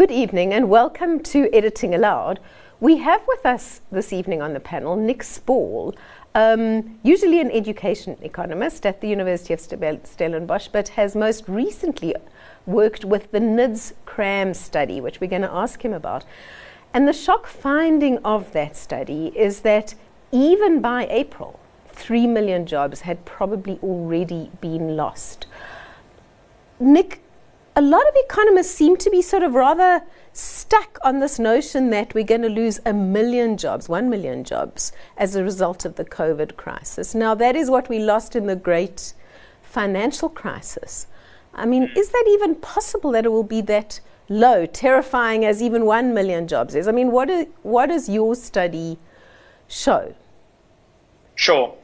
Good 0.00 0.10
evening 0.10 0.54
and 0.54 0.70
welcome 0.70 1.20
to 1.24 1.54
Editing 1.54 1.94
Allowed. 1.94 2.40
We 2.80 2.96
have 2.96 3.20
with 3.28 3.44
us 3.44 3.82
this 3.92 4.14
evening 4.14 4.40
on 4.40 4.54
the 4.54 4.58
panel 4.58 4.96
Nick 4.96 5.18
Spaull, 5.18 5.94
um, 6.34 6.98
usually 7.02 7.38
an 7.38 7.50
education 7.50 8.16
economist 8.22 8.86
at 8.86 9.02
the 9.02 9.08
University 9.10 9.52
of 9.52 9.60
Stellenbosch, 9.60 10.68
but 10.68 10.88
has 10.88 11.14
most 11.14 11.46
recently 11.46 12.14
worked 12.64 13.04
with 13.04 13.30
the 13.30 13.40
NIDS 13.40 13.92
CRAM 14.06 14.54
study, 14.54 15.02
which 15.02 15.20
we're 15.20 15.28
going 15.28 15.42
to 15.42 15.52
ask 15.52 15.84
him 15.84 15.92
about. 15.92 16.24
And 16.94 17.06
the 17.06 17.12
shock 17.12 17.46
finding 17.46 18.16
of 18.24 18.52
that 18.52 18.78
study 18.78 19.34
is 19.36 19.60
that 19.60 19.94
even 20.32 20.80
by 20.80 21.08
April, 21.10 21.60
3 21.88 22.26
million 22.26 22.64
jobs 22.64 23.02
had 23.02 23.26
probably 23.26 23.78
already 23.82 24.50
been 24.62 24.96
lost. 24.96 25.46
Nick, 26.78 27.20
a 27.76 27.82
lot 27.82 28.06
of 28.08 28.14
economists 28.16 28.74
seem 28.74 28.96
to 28.96 29.10
be 29.10 29.22
sort 29.22 29.42
of 29.42 29.54
rather 29.54 30.02
stuck 30.32 30.98
on 31.02 31.20
this 31.20 31.38
notion 31.38 31.90
that 31.90 32.14
we're 32.14 32.24
going 32.24 32.42
to 32.42 32.48
lose 32.48 32.80
a 32.84 32.92
million 32.92 33.56
jobs, 33.56 33.88
one 33.88 34.10
million 34.10 34.44
jobs, 34.44 34.92
as 35.16 35.34
a 35.34 35.44
result 35.44 35.84
of 35.84 35.96
the 35.96 36.04
COVID 36.04 36.56
crisis. 36.56 37.14
Now, 37.14 37.34
that 37.34 37.56
is 37.56 37.70
what 37.70 37.88
we 37.88 37.98
lost 37.98 38.34
in 38.36 38.46
the 38.46 38.56
great 38.56 39.14
financial 39.62 40.28
crisis. 40.28 41.06
I 41.54 41.66
mean, 41.66 41.90
is 41.96 42.10
that 42.10 42.24
even 42.28 42.56
possible 42.56 43.12
that 43.12 43.24
it 43.24 43.30
will 43.30 43.44
be 43.44 43.60
that 43.62 44.00
low, 44.28 44.66
terrifying 44.66 45.44
as 45.44 45.62
even 45.62 45.84
one 45.84 46.14
million 46.14 46.48
jobs 46.48 46.74
is? 46.74 46.88
I 46.88 46.92
mean, 46.92 47.10
what, 47.10 47.30
is, 47.30 47.46
what 47.62 47.86
does 47.86 48.08
your 48.08 48.34
study 48.34 48.98
show? 49.68 50.14
Sure. 51.34 51.74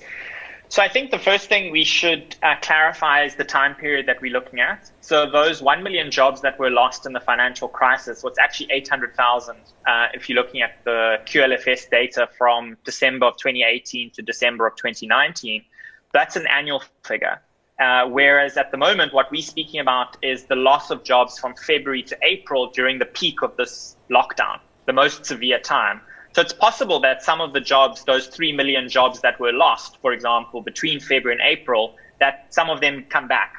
So 0.68 0.82
I 0.82 0.88
think 0.88 1.10
the 1.10 1.18
first 1.18 1.48
thing 1.48 1.70
we 1.70 1.84
should 1.84 2.34
uh, 2.42 2.56
clarify 2.60 3.24
is 3.24 3.36
the 3.36 3.44
time 3.44 3.76
period 3.76 4.06
that 4.06 4.20
we're 4.20 4.32
looking 4.32 4.60
at. 4.60 4.90
So 5.00 5.30
those 5.30 5.62
1 5.62 5.82
million 5.82 6.10
jobs 6.10 6.40
that 6.40 6.58
were 6.58 6.70
lost 6.70 7.06
in 7.06 7.12
the 7.12 7.20
financial 7.20 7.68
crisis 7.68 8.24
was 8.24 8.36
actually 8.38 8.72
800,000 8.72 9.56
uh, 9.86 10.06
if 10.12 10.28
you're 10.28 10.36
looking 10.36 10.62
at 10.62 10.84
the 10.84 11.18
QLFS 11.24 11.88
data 11.88 12.28
from 12.36 12.76
December 12.84 13.26
of 13.26 13.36
2018 13.36 14.10
to 14.10 14.22
December 14.22 14.66
of 14.66 14.74
2019. 14.76 15.64
That's 16.12 16.34
an 16.34 16.46
annual 16.48 16.82
figure. 17.04 17.40
Uh, 17.78 18.06
whereas 18.08 18.56
at 18.56 18.70
the 18.70 18.76
moment, 18.76 19.12
what 19.12 19.30
we're 19.30 19.42
speaking 19.42 19.80
about 19.80 20.16
is 20.22 20.46
the 20.46 20.56
loss 20.56 20.90
of 20.90 21.04
jobs 21.04 21.38
from 21.38 21.54
February 21.54 22.02
to 22.02 22.18
April 22.22 22.70
during 22.70 22.98
the 22.98 23.04
peak 23.04 23.42
of 23.42 23.56
this 23.56 23.96
lockdown, 24.10 24.58
the 24.86 24.92
most 24.92 25.26
severe 25.26 25.58
time. 25.58 26.00
So 26.36 26.42
it's 26.42 26.52
possible 26.52 27.00
that 27.00 27.22
some 27.22 27.40
of 27.40 27.54
the 27.54 27.62
jobs, 27.62 28.04
those 28.04 28.26
3 28.26 28.52
million 28.52 28.90
jobs 28.90 29.22
that 29.22 29.40
were 29.40 29.54
lost, 29.54 29.96
for 30.02 30.12
example, 30.12 30.60
between 30.60 31.00
February 31.00 31.40
and 31.40 31.58
April, 31.58 31.96
that 32.20 32.48
some 32.50 32.68
of 32.68 32.82
them 32.82 33.06
come 33.08 33.26
back, 33.26 33.54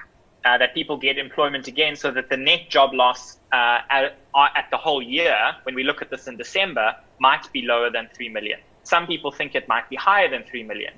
uh, 0.46 0.60
that 0.60 0.76
people 0.76 0.96
get 0.96 1.18
employment 1.18 1.68
again, 1.68 1.96
so 1.96 2.12
that 2.12 2.30
the 2.30 2.38
net 2.38 2.70
job 2.70 2.94
loss 2.94 3.40
uh, 3.52 3.80
at, 3.90 4.16
uh, 4.36 4.50
at 4.56 4.66
the 4.70 4.78
whole 4.78 5.02
year, 5.02 5.36
when 5.64 5.74
we 5.74 5.84
look 5.84 6.04
at 6.04 6.12
this 6.12 6.28
in 6.28 6.38
December, 6.38 6.94
might 7.20 7.52
be 7.52 7.64
lower 7.64 7.90
than 7.90 8.10
3 8.16 8.30
million. 8.30 8.60
Some 8.84 9.08
people 9.08 9.32
think 9.32 9.56
it 9.56 9.68
might 9.68 9.90
be 9.90 9.96
higher 9.96 10.30
than 10.30 10.44
3 10.44 10.62
million. 10.62 10.94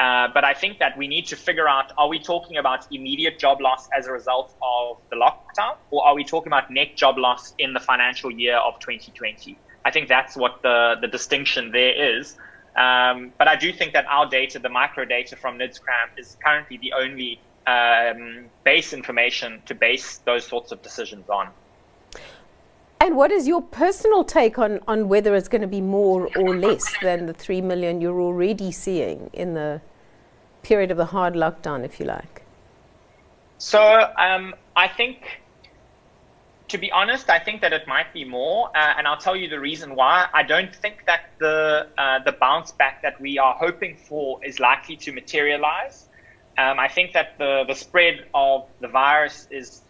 Uh, 0.00 0.26
but 0.34 0.42
I 0.42 0.54
think 0.54 0.80
that 0.80 0.98
we 0.98 1.06
need 1.06 1.28
to 1.28 1.36
figure 1.36 1.68
out 1.68 1.92
are 1.98 2.08
we 2.08 2.18
talking 2.18 2.56
about 2.56 2.88
immediate 2.90 3.38
job 3.38 3.60
loss 3.60 3.88
as 3.96 4.08
a 4.08 4.12
result 4.12 4.56
of 4.60 4.96
the 5.10 5.14
lockdown, 5.14 5.76
or 5.92 6.04
are 6.04 6.16
we 6.16 6.24
talking 6.24 6.48
about 6.48 6.68
net 6.68 6.96
job 6.96 7.16
loss 7.16 7.54
in 7.58 7.74
the 7.74 7.78
financial 7.78 8.28
year 8.28 8.56
of 8.56 8.80
2020? 8.80 9.56
I 9.84 9.90
think 9.90 10.08
that's 10.08 10.36
what 10.36 10.62
the, 10.62 10.96
the 11.00 11.08
distinction 11.08 11.70
there 11.72 12.18
is. 12.18 12.36
Um, 12.76 13.32
but 13.38 13.48
I 13.48 13.56
do 13.56 13.72
think 13.72 13.92
that 13.92 14.06
our 14.06 14.28
data, 14.28 14.58
the 14.58 14.68
micro 14.68 15.04
data 15.04 15.36
from 15.36 15.58
NIDSCRAM, 15.58 16.18
is 16.18 16.36
currently 16.44 16.78
the 16.78 16.92
only 16.94 17.40
um, 17.66 18.46
base 18.64 18.92
information 18.92 19.62
to 19.66 19.74
base 19.74 20.18
those 20.18 20.46
sorts 20.46 20.72
of 20.72 20.82
decisions 20.82 21.28
on. 21.28 21.48
And 23.00 23.16
what 23.16 23.32
is 23.32 23.48
your 23.48 23.60
personal 23.60 24.22
take 24.24 24.58
on, 24.58 24.78
on 24.86 25.08
whether 25.08 25.34
it's 25.34 25.48
going 25.48 25.62
to 25.62 25.66
be 25.66 25.80
more 25.80 26.28
or 26.36 26.56
less 26.56 26.84
than 27.02 27.26
the 27.26 27.34
3 27.34 27.60
million 27.60 28.00
you're 28.00 28.20
already 28.20 28.70
seeing 28.70 29.28
in 29.32 29.54
the 29.54 29.80
period 30.62 30.92
of 30.92 30.96
the 30.96 31.06
hard 31.06 31.34
lockdown, 31.34 31.84
if 31.84 31.98
you 31.98 32.06
like? 32.06 32.42
So 33.58 34.08
um, 34.16 34.54
I 34.76 34.88
think 34.88 35.41
to 36.72 36.78
be 36.78 36.90
honest, 36.90 37.28
I 37.28 37.38
think 37.38 37.60
that 37.60 37.74
it 37.74 37.86
might 37.86 38.14
be 38.14 38.24
more, 38.24 38.70
uh, 38.74 38.94
and 38.96 39.06
I'll 39.06 39.18
tell 39.18 39.36
you 39.36 39.46
the 39.46 39.60
reason 39.60 39.94
why. 39.94 40.26
I 40.32 40.42
don't 40.42 40.74
think 40.74 41.04
that 41.04 41.30
the 41.38 41.86
uh, 41.98 42.20
the 42.24 42.32
bounce 42.32 42.72
back 42.72 43.02
that 43.02 43.20
we 43.20 43.38
are 43.38 43.54
hoping 43.54 43.94
for 43.94 44.42
is 44.42 44.58
likely 44.58 44.96
to 45.04 45.12
materialize. 45.12 46.08
Um, 46.56 46.78
I 46.80 46.88
think 46.88 47.12
that 47.12 47.36
the 47.36 47.64
the 47.68 47.74
spread 47.74 48.24
of 48.32 48.66
the 48.80 48.88
virus 48.88 49.46
is 49.50 49.82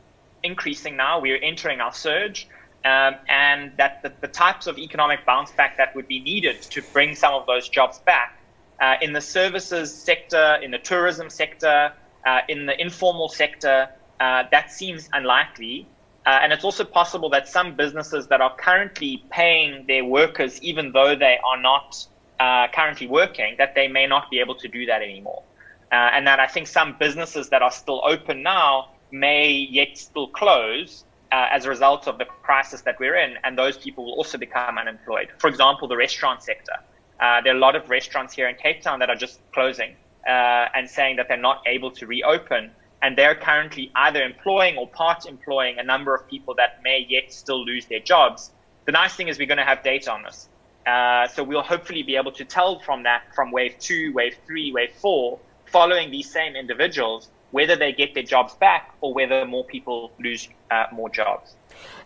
increasing 0.42 0.96
now. 0.96 1.20
We 1.20 1.30
are 1.34 1.42
entering 1.50 1.80
our 1.80 1.92
surge, 1.92 2.48
um, 2.84 3.14
and 3.28 3.70
that 3.76 4.02
the, 4.02 4.12
the, 4.20 4.32
types 4.44 4.66
of 4.66 4.76
economic 4.76 5.24
bounce 5.24 5.52
back 5.52 5.76
that 5.76 5.94
would 5.94 6.08
be 6.08 6.18
needed 6.18 6.62
to 6.62 6.82
bring 6.92 7.14
some 7.14 7.32
of 7.32 7.46
those 7.46 7.68
jobs 7.68 8.00
back 8.00 8.40
uh, 8.80 8.96
in 9.00 9.12
the 9.12 9.20
services 9.20 9.94
sector, 9.94 10.58
in 10.60 10.72
the 10.72 10.78
tourism 10.78 11.30
sector, 11.30 11.92
uh, 12.26 12.40
in 12.48 12.66
the 12.66 12.74
informal 12.80 13.28
sector, 13.28 13.88
uh, 14.18 14.42
that 14.50 14.72
seems 14.72 15.08
unlikely. 15.12 15.86
Uh, 16.24 16.38
and 16.42 16.52
it's 16.52 16.64
also 16.64 16.84
possible 16.84 17.28
that 17.30 17.48
some 17.48 17.74
businesses 17.74 18.28
that 18.28 18.40
are 18.40 18.54
currently 18.56 19.24
paying 19.30 19.84
their 19.86 20.04
workers, 20.04 20.62
even 20.62 20.92
though 20.92 21.16
they 21.16 21.38
are 21.44 21.60
not 21.60 22.06
uh, 22.38 22.68
currently 22.68 23.08
working, 23.08 23.56
that 23.58 23.74
they 23.74 23.88
may 23.88 24.06
not 24.06 24.30
be 24.30 24.38
able 24.38 24.54
to 24.54 24.68
do 24.68 24.86
that 24.86 25.02
anymore. 25.02 25.42
Uh, 25.90 26.10
and 26.14 26.26
that 26.26 26.40
I 26.40 26.46
think 26.46 26.68
some 26.68 26.96
businesses 26.98 27.48
that 27.50 27.60
are 27.60 27.70
still 27.70 28.02
open 28.04 28.42
now 28.42 28.90
may 29.10 29.50
yet 29.50 29.98
still 29.98 30.28
close 30.28 31.04
uh, 31.32 31.48
as 31.50 31.64
a 31.64 31.68
result 31.68 32.06
of 32.06 32.18
the 32.18 32.24
crisis 32.24 32.82
that 32.82 32.98
we're 33.00 33.16
in, 33.16 33.36
and 33.44 33.58
those 33.58 33.76
people 33.76 34.04
will 34.04 34.14
also 34.14 34.38
become 34.38 34.78
unemployed. 34.78 35.28
For 35.38 35.48
example, 35.48 35.88
the 35.88 35.96
restaurant 35.96 36.42
sector. 36.42 36.74
Uh, 37.20 37.40
there 37.42 37.52
are 37.52 37.56
a 37.56 37.60
lot 37.60 37.76
of 37.76 37.88
restaurants 37.88 38.34
here 38.34 38.48
in 38.48 38.54
Cape 38.56 38.80
Town 38.82 38.98
that 39.00 39.10
are 39.10 39.16
just 39.16 39.40
closing 39.52 39.96
uh, 40.26 40.68
and 40.74 40.88
saying 40.88 41.16
that 41.16 41.28
they're 41.28 41.36
not 41.36 41.62
able 41.66 41.90
to 41.90 42.06
reopen 42.06 42.70
and 43.02 43.18
they're 43.18 43.34
currently 43.34 43.90
either 43.96 44.22
employing 44.22 44.76
or 44.78 44.86
part 44.86 45.26
employing 45.26 45.78
a 45.78 45.82
number 45.82 46.14
of 46.14 46.26
people 46.28 46.54
that 46.54 46.80
may 46.82 47.04
yet 47.08 47.32
still 47.32 47.64
lose 47.64 47.84
their 47.86 48.00
jobs. 48.00 48.52
The 48.86 48.92
nice 48.92 49.14
thing 49.14 49.28
is 49.28 49.38
we're 49.38 49.46
going 49.46 49.58
to 49.58 49.64
have 49.64 49.82
data 49.82 50.12
on 50.12 50.22
this. 50.22 50.48
Uh, 50.86 51.28
so 51.28 51.44
we'll 51.44 51.62
hopefully 51.62 52.02
be 52.02 52.16
able 52.16 52.32
to 52.32 52.44
tell 52.44 52.80
from 52.80 53.02
that, 53.04 53.22
from 53.34 53.50
wave 53.50 53.74
two, 53.78 54.12
wave 54.12 54.36
three, 54.46 54.72
wave 54.72 54.92
four, 54.94 55.38
following 55.66 56.10
these 56.10 56.30
same 56.30 56.56
individuals, 56.56 57.28
whether 57.50 57.76
they 57.76 57.92
get 57.92 58.14
their 58.14 58.22
jobs 58.22 58.54
back 58.54 58.94
or 59.00 59.12
whether 59.14 59.44
more 59.44 59.64
people 59.64 60.12
lose 60.18 60.48
uh, 60.70 60.86
more 60.92 61.08
jobs. 61.08 61.54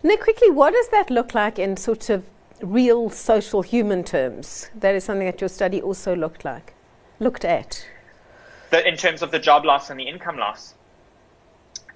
Nick, 0.03 0.21
quickly, 0.21 0.49
what 0.49 0.73
does 0.73 0.89
that 0.89 1.09
look 1.09 1.33
like 1.33 1.57
in 1.59 1.77
sort 1.77 2.09
of 2.09 2.25
real 2.61 3.09
social 3.09 3.61
human 3.61 4.03
terms? 4.03 4.69
That 4.75 4.95
is 4.95 5.03
something 5.03 5.25
that 5.25 5.41
your 5.41 5.49
study 5.49 5.81
also 5.81 6.15
looked 6.15 6.45
like, 6.45 6.73
looked 7.19 7.45
at. 7.45 7.85
The, 8.69 8.87
in 8.87 8.97
terms 8.97 9.21
of 9.21 9.31
the 9.31 9.39
job 9.39 9.65
loss 9.65 9.89
and 9.89 9.99
the 9.99 10.07
income 10.07 10.37
loss. 10.37 10.75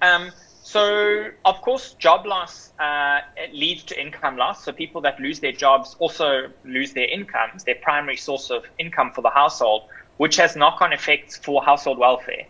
Um, 0.02 0.32
so, 0.64 1.28
of 1.44 1.60
course, 1.62 1.94
job 1.94 2.26
loss 2.26 2.72
uh, 2.78 3.20
leads 3.52 3.84
to 3.84 4.00
income 4.00 4.36
loss. 4.36 4.64
So, 4.64 4.72
people 4.72 5.00
that 5.02 5.18
lose 5.20 5.40
their 5.40 5.52
jobs 5.52 5.96
also 5.98 6.48
lose 6.64 6.92
their 6.92 7.08
incomes, 7.08 7.64
their 7.64 7.76
primary 7.82 8.16
source 8.16 8.50
of 8.50 8.64
income 8.78 9.12
for 9.14 9.22
the 9.22 9.30
household, 9.30 9.82
which 10.18 10.36
has 10.36 10.56
knock 10.56 10.80
on 10.80 10.92
effects 10.92 11.36
for 11.36 11.62
household 11.62 11.98
welfare. 11.98 12.46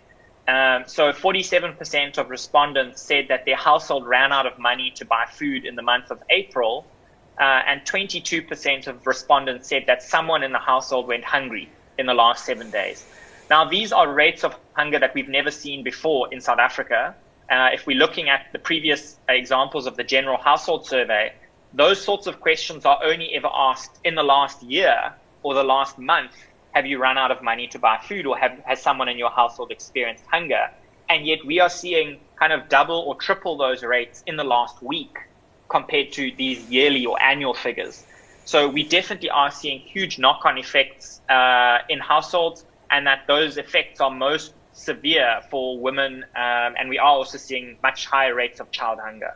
Um, 0.48 0.84
so, 0.86 1.12
47% 1.12 2.18
of 2.18 2.28
respondents 2.28 3.02
said 3.02 3.26
that 3.28 3.44
their 3.46 3.56
household 3.56 4.06
ran 4.06 4.32
out 4.32 4.46
of 4.46 4.58
money 4.58 4.92
to 4.96 5.04
buy 5.04 5.24
food 5.30 5.64
in 5.64 5.74
the 5.74 5.82
month 5.82 6.10
of 6.10 6.19
April, 6.30 6.86
uh, 7.40 7.62
and 7.66 7.80
22% 7.82 8.86
of 8.88 9.06
respondents 9.06 9.69
said 9.69 9.84
that 9.86 10.02
someone 10.02 10.42
in 10.42 10.52
the 10.52 10.58
household 10.58 11.06
went 11.08 11.24
hungry 11.24 11.70
in 11.98 12.06
the 12.06 12.14
last 12.14 12.44
seven 12.44 12.70
days. 12.70 13.04
Now, 13.50 13.69
these 13.69 13.92
are 13.92 14.12
rates 14.12 14.44
of 14.44 14.56
hunger 14.74 14.98
that 14.98 15.14
we've 15.14 15.28
never 15.28 15.50
seen 15.50 15.82
before 15.84 16.28
in 16.32 16.40
South 16.40 16.58
Africa. 16.58 17.16
Uh, 17.50 17.69
if 17.72 17.87
we're 17.87 17.96
looking 17.96 18.28
at 18.28 18.46
the 18.52 18.58
previous 18.58 19.19
examples 19.28 19.87
of 19.87 19.96
the 19.96 20.05
general 20.05 20.38
household 20.38 20.87
survey, 20.87 21.32
those 21.75 22.02
sorts 22.02 22.26
of 22.26 22.40
questions 22.40 22.84
are 22.84 22.99
only 23.02 23.34
ever 23.34 23.49
asked 23.52 23.99
in 24.05 24.14
the 24.14 24.22
last 24.22 24.62
year 24.62 25.12
or 25.43 25.55
the 25.55 25.64
last 25.64 25.99
month. 25.99 26.32
Have 26.72 26.87
you 26.87 26.99
run 26.99 27.19
out 27.19 27.31
of 27.31 27.43
money 27.43 27.66
to 27.69 27.78
buy 27.78 27.99
food 27.99 28.26
or 28.26 28.37
have, 28.38 28.58
has 28.64 28.81
someone 28.81 29.08
in 29.08 29.19
your 29.19 29.31
household 29.31 29.70
experienced 29.70 30.25
hunger? 30.31 30.70
And 31.08 31.26
yet 31.26 31.44
we 31.44 31.61
are 31.61 31.69
seeing 31.69 32.19
kind 32.38 32.52
of 32.52 32.69
double 32.69 33.00
or 33.00 33.14
triple 33.16 33.56
those 33.56 33.82
rates 33.82 34.22
in 34.26 34.37
the 34.37 34.44
last 34.44 34.82
week 34.82 35.19
compared 35.69 36.12
to 36.12 36.32
these 36.37 36.70
yearly 36.70 37.05
or 37.05 37.20
annual 37.20 37.55
figures. 37.55 38.05
So 38.44 38.69
we 38.69 38.82
definitely 38.82 39.31
are 39.31 39.50
seeing 39.50 39.81
huge 39.81 40.19
knock-on 40.19 40.58
effects 40.58 41.20
uh, 41.28 41.78
in 41.88 41.99
households, 42.00 42.64
and 42.90 43.06
that 43.06 43.26
those 43.26 43.56
effects 43.56 44.00
are 44.00 44.11
most 44.11 44.52
severe 44.72 45.40
for 45.50 45.78
women, 45.78 46.24
um, 46.34 46.74
and 46.78 46.88
we 46.88 46.98
are 46.98 47.08
also 47.08 47.38
seeing 47.38 47.76
much 47.82 48.06
higher 48.06 48.34
rates 48.34 48.60
of 48.60 48.70
child 48.70 48.98
hunger. 49.00 49.34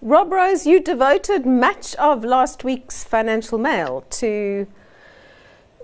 Rob 0.00 0.32
Rose, 0.32 0.66
you 0.66 0.80
devoted 0.80 1.46
much 1.46 1.94
of 1.96 2.24
last 2.24 2.64
week's 2.64 3.04
Financial 3.04 3.58
Mail 3.58 4.04
to 4.10 4.66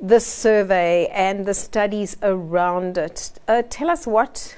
this 0.00 0.26
survey 0.26 1.06
and 1.08 1.44
the 1.44 1.54
studies 1.54 2.16
around 2.22 2.96
it. 2.96 3.32
Uh, 3.46 3.62
tell 3.68 3.90
us 3.90 4.06
what 4.06 4.56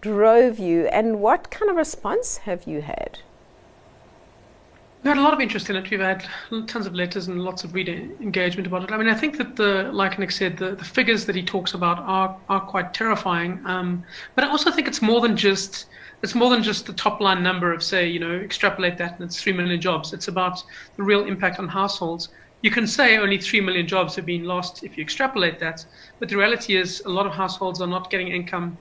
drove 0.00 0.58
you 0.58 0.86
and 0.86 1.20
what 1.20 1.50
kind 1.50 1.70
of 1.70 1.76
response 1.76 2.38
have 2.38 2.64
you 2.66 2.82
had? 2.82 3.18
We 5.06 5.10
had 5.10 5.18
a 5.18 5.22
lot 5.22 5.34
of 5.34 5.40
interest 5.40 5.70
in 5.70 5.76
it. 5.76 5.88
We've 5.88 6.00
had 6.00 6.26
tons 6.66 6.84
of 6.84 6.92
letters 6.96 7.28
and 7.28 7.40
lots 7.40 7.62
of 7.62 7.74
reader 7.74 7.92
engagement 7.92 8.66
about 8.66 8.82
it. 8.82 8.90
I 8.90 8.96
mean, 8.96 9.08
I 9.08 9.14
think 9.14 9.38
that 9.38 9.54
the, 9.54 9.88
like 9.92 10.18
Nick 10.18 10.32
said, 10.32 10.56
the, 10.56 10.74
the 10.74 10.84
figures 10.84 11.26
that 11.26 11.36
he 11.36 11.44
talks 11.44 11.74
about 11.74 12.00
are 12.00 12.36
are 12.48 12.58
quite 12.58 12.92
terrifying. 12.92 13.62
Um, 13.66 14.02
but 14.34 14.42
I 14.42 14.48
also 14.48 14.72
think 14.72 14.88
it's 14.88 15.00
more 15.00 15.20
than 15.20 15.36
just 15.36 15.86
it's 16.22 16.34
more 16.34 16.50
than 16.50 16.60
just 16.60 16.86
the 16.86 16.92
top 16.92 17.20
line 17.20 17.40
number 17.40 17.72
of 17.72 17.84
say, 17.84 18.08
you 18.08 18.18
know, 18.18 18.32
extrapolate 18.32 18.98
that 18.98 19.12
and 19.12 19.22
it's 19.22 19.40
three 19.40 19.52
million 19.52 19.80
jobs. 19.80 20.12
It's 20.12 20.26
about 20.26 20.64
the 20.96 21.04
real 21.04 21.24
impact 21.24 21.60
on 21.60 21.68
households. 21.68 22.30
You 22.62 22.72
can 22.72 22.88
say 22.88 23.16
only 23.16 23.38
three 23.38 23.60
million 23.60 23.86
jobs 23.86 24.16
have 24.16 24.26
been 24.26 24.42
lost 24.42 24.82
if 24.82 24.96
you 24.96 25.04
extrapolate 25.04 25.60
that, 25.60 25.86
but 26.18 26.28
the 26.28 26.36
reality 26.36 26.76
is 26.76 27.00
a 27.06 27.10
lot 27.10 27.26
of 27.26 27.32
households 27.32 27.80
are 27.80 27.86
not 27.86 28.10
getting 28.10 28.26
income 28.26 28.76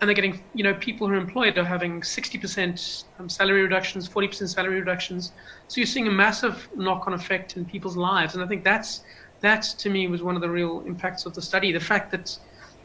and 0.00 0.08
they're 0.08 0.14
getting, 0.14 0.44
you 0.52 0.62
know, 0.62 0.74
people 0.74 1.06
who 1.06 1.14
are 1.14 1.18
employed 1.18 1.56
are 1.56 1.64
having 1.64 2.02
60% 2.02 3.04
um, 3.18 3.28
salary 3.28 3.62
reductions, 3.62 4.08
40% 4.08 4.48
salary 4.48 4.78
reductions. 4.78 5.32
So 5.68 5.80
you're 5.80 5.86
seeing 5.86 6.06
a 6.06 6.10
massive 6.10 6.68
knock-on 6.74 7.14
effect 7.14 7.56
in 7.56 7.64
people's 7.64 7.96
lives, 7.96 8.34
and 8.34 8.44
I 8.44 8.46
think 8.46 8.62
that's 8.62 9.00
that 9.40 9.62
to 9.78 9.90
me 9.90 10.06
was 10.08 10.22
one 10.22 10.34
of 10.34 10.42
the 10.42 10.50
real 10.50 10.82
impacts 10.86 11.26
of 11.26 11.34
the 11.34 11.42
study. 11.42 11.72
The 11.72 11.80
fact 11.80 12.10
that, 12.10 12.36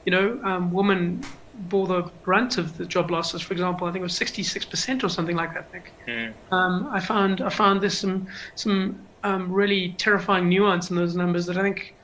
you 0.05 0.11
know, 0.11 0.39
um, 0.43 0.71
women 0.71 1.23
bore 1.53 1.87
the 1.87 2.03
brunt 2.23 2.57
of 2.57 2.77
the 2.77 2.85
job 2.85 3.11
losses. 3.11 3.41
For 3.41 3.53
example, 3.53 3.87
I 3.87 3.91
think 3.91 4.01
it 4.01 4.03
was 4.03 4.17
66% 4.17 5.03
or 5.03 5.09
something 5.09 5.35
like 5.35 5.53
that. 5.53 5.71
Nick. 5.73 5.93
Mm. 6.07 6.33
Um, 6.51 6.89
I 6.91 6.99
found 6.99 7.41
I 7.41 7.49
found 7.49 7.81
there's 7.81 7.97
some 7.97 8.27
some 8.55 9.07
um, 9.23 9.51
really 9.51 9.93
terrifying 9.99 10.49
nuance 10.49 10.89
in 10.89 10.95
those 10.95 11.15
numbers 11.15 11.45
that 11.45 11.57
I 11.57 11.61
think 11.61 11.95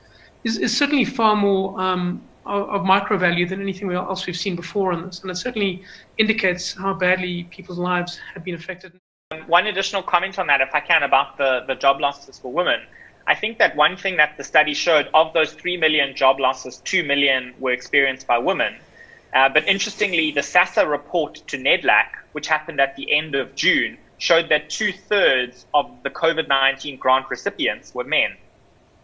is, 0.44 0.58
is 0.58 0.76
certainly 0.76 1.04
far 1.04 1.34
more 1.34 1.80
um, 1.80 2.27
of, 2.48 2.84
micro 2.84 3.18
value 3.18 3.46
than 3.46 3.60
anything 3.60 3.92
else 3.92 4.26
we've 4.26 4.36
seen 4.36 4.56
before 4.56 4.92
on 4.92 5.06
this. 5.06 5.20
And 5.20 5.30
it 5.30 5.36
certainly 5.36 5.82
indicates 6.16 6.74
how 6.74 6.94
badly 6.94 7.44
people's 7.44 7.78
lives 7.78 8.18
have 8.34 8.44
been 8.44 8.54
affected. 8.54 8.92
One 9.46 9.66
additional 9.66 10.02
comment 10.02 10.38
on 10.38 10.46
that, 10.46 10.60
if 10.60 10.74
I 10.74 10.80
can, 10.80 11.02
about 11.02 11.36
the, 11.36 11.64
the 11.66 11.74
job 11.74 12.00
losses 12.00 12.38
for 12.38 12.50
women. 12.52 12.80
I 13.26 13.34
think 13.34 13.58
that 13.58 13.76
one 13.76 13.96
thing 13.96 14.16
that 14.16 14.38
the 14.38 14.44
study 14.44 14.72
showed 14.72 15.08
of 15.12 15.34
those 15.34 15.52
3 15.52 15.76
million 15.76 16.16
job 16.16 16.40
losses, 16.40 16.78
2 16.84 17.04
million 17.04 17.54
were 17.58 17.72
experienced 17.72 18.26
by 18.26 18.38
women. 18.38 18.76
Uh, 19.34 19.50
but 19.50 19.68
interestingly, 19.68 20.30
the 20.30 20.40
SASSA 20.40 20.88
report 20.90 21.34
to 21.48 21.58
NEDLAC, 21.58 22.06
which 22.32 22.46
happened 22.46 22.80
at 22.80 22.96
the 22.96 23.12
end 23.12 23.34
of 23.34 23.54
June, 23.54 23.98
showed 24.16 24.48
that 24.48 24.70
two 24.70 24.92
thirds 24.92 25.66
of 25.74 25.90
the 26.02 26.10
COVID 26.10 26.48
19 26.48 26.96
grant 26.96 27.26
recipients 27.28 27.94
were 27.94 28.04
men. 28.04 28.34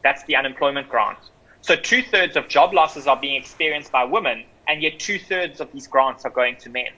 That's 0.02 0.24
the 0.24 0.36
unemployment 0.36 0.88
grant. 0.88 1.18
So 1.64 1.74
two 1.74 2.02
thirds 2.02 2.36
of 2.36 2.46
job 2.46 2.74
losses 2.74 3.06
are 3.06 3.18
being 3.18 3.36
experienced 3.36 3.90
by 3.90 4.04
women, 4.04 4.44
and 4.68 4.82
yet 4.82 4.98
two 4.98 5.18
thirds 5.18 5.62
of 5.62 5.70
these 5.72 5.86
grants 5.86 6.26
are 6.26 6.30
going 6.30 6.56
to 6.60 6.68
men. 6.68 6.92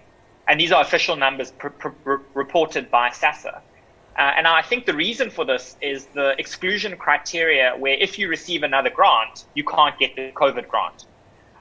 And 0.49 0.59
these 0.59 0.73
are 0.73 0.83
official 0.83 1.15
numbers 1.15 1.53
pr- 1.53 1.69
pr- 1.69 2.15
reported 2.35 2.91
by 2.91 3.11
SASSA. 3.11 3.53
Uh, 4.19 4.33
and 4.37 4.49
I 4.49 4.63
think 4.63 4.85
the 4.85 4.97
reason 4.97 5.31
for 5.31 5.45
this 5.45 5.77
is 5.81 6.09
the 6.15 6.35
exclusion 6.41 6.97
criteria, 6.97 7.75
where 7.79 7.95
if 7.95 8.19
you 8.19 8.29
receive 8.29 8.65
another 8.65 8.91
grant, 8.91 9.45
you 9.55 9.63
can't 9.63 9.97
get 10.01 10.11
the 10.17 10.33
COVID 10.37 10.67
grant. 10.67 11.01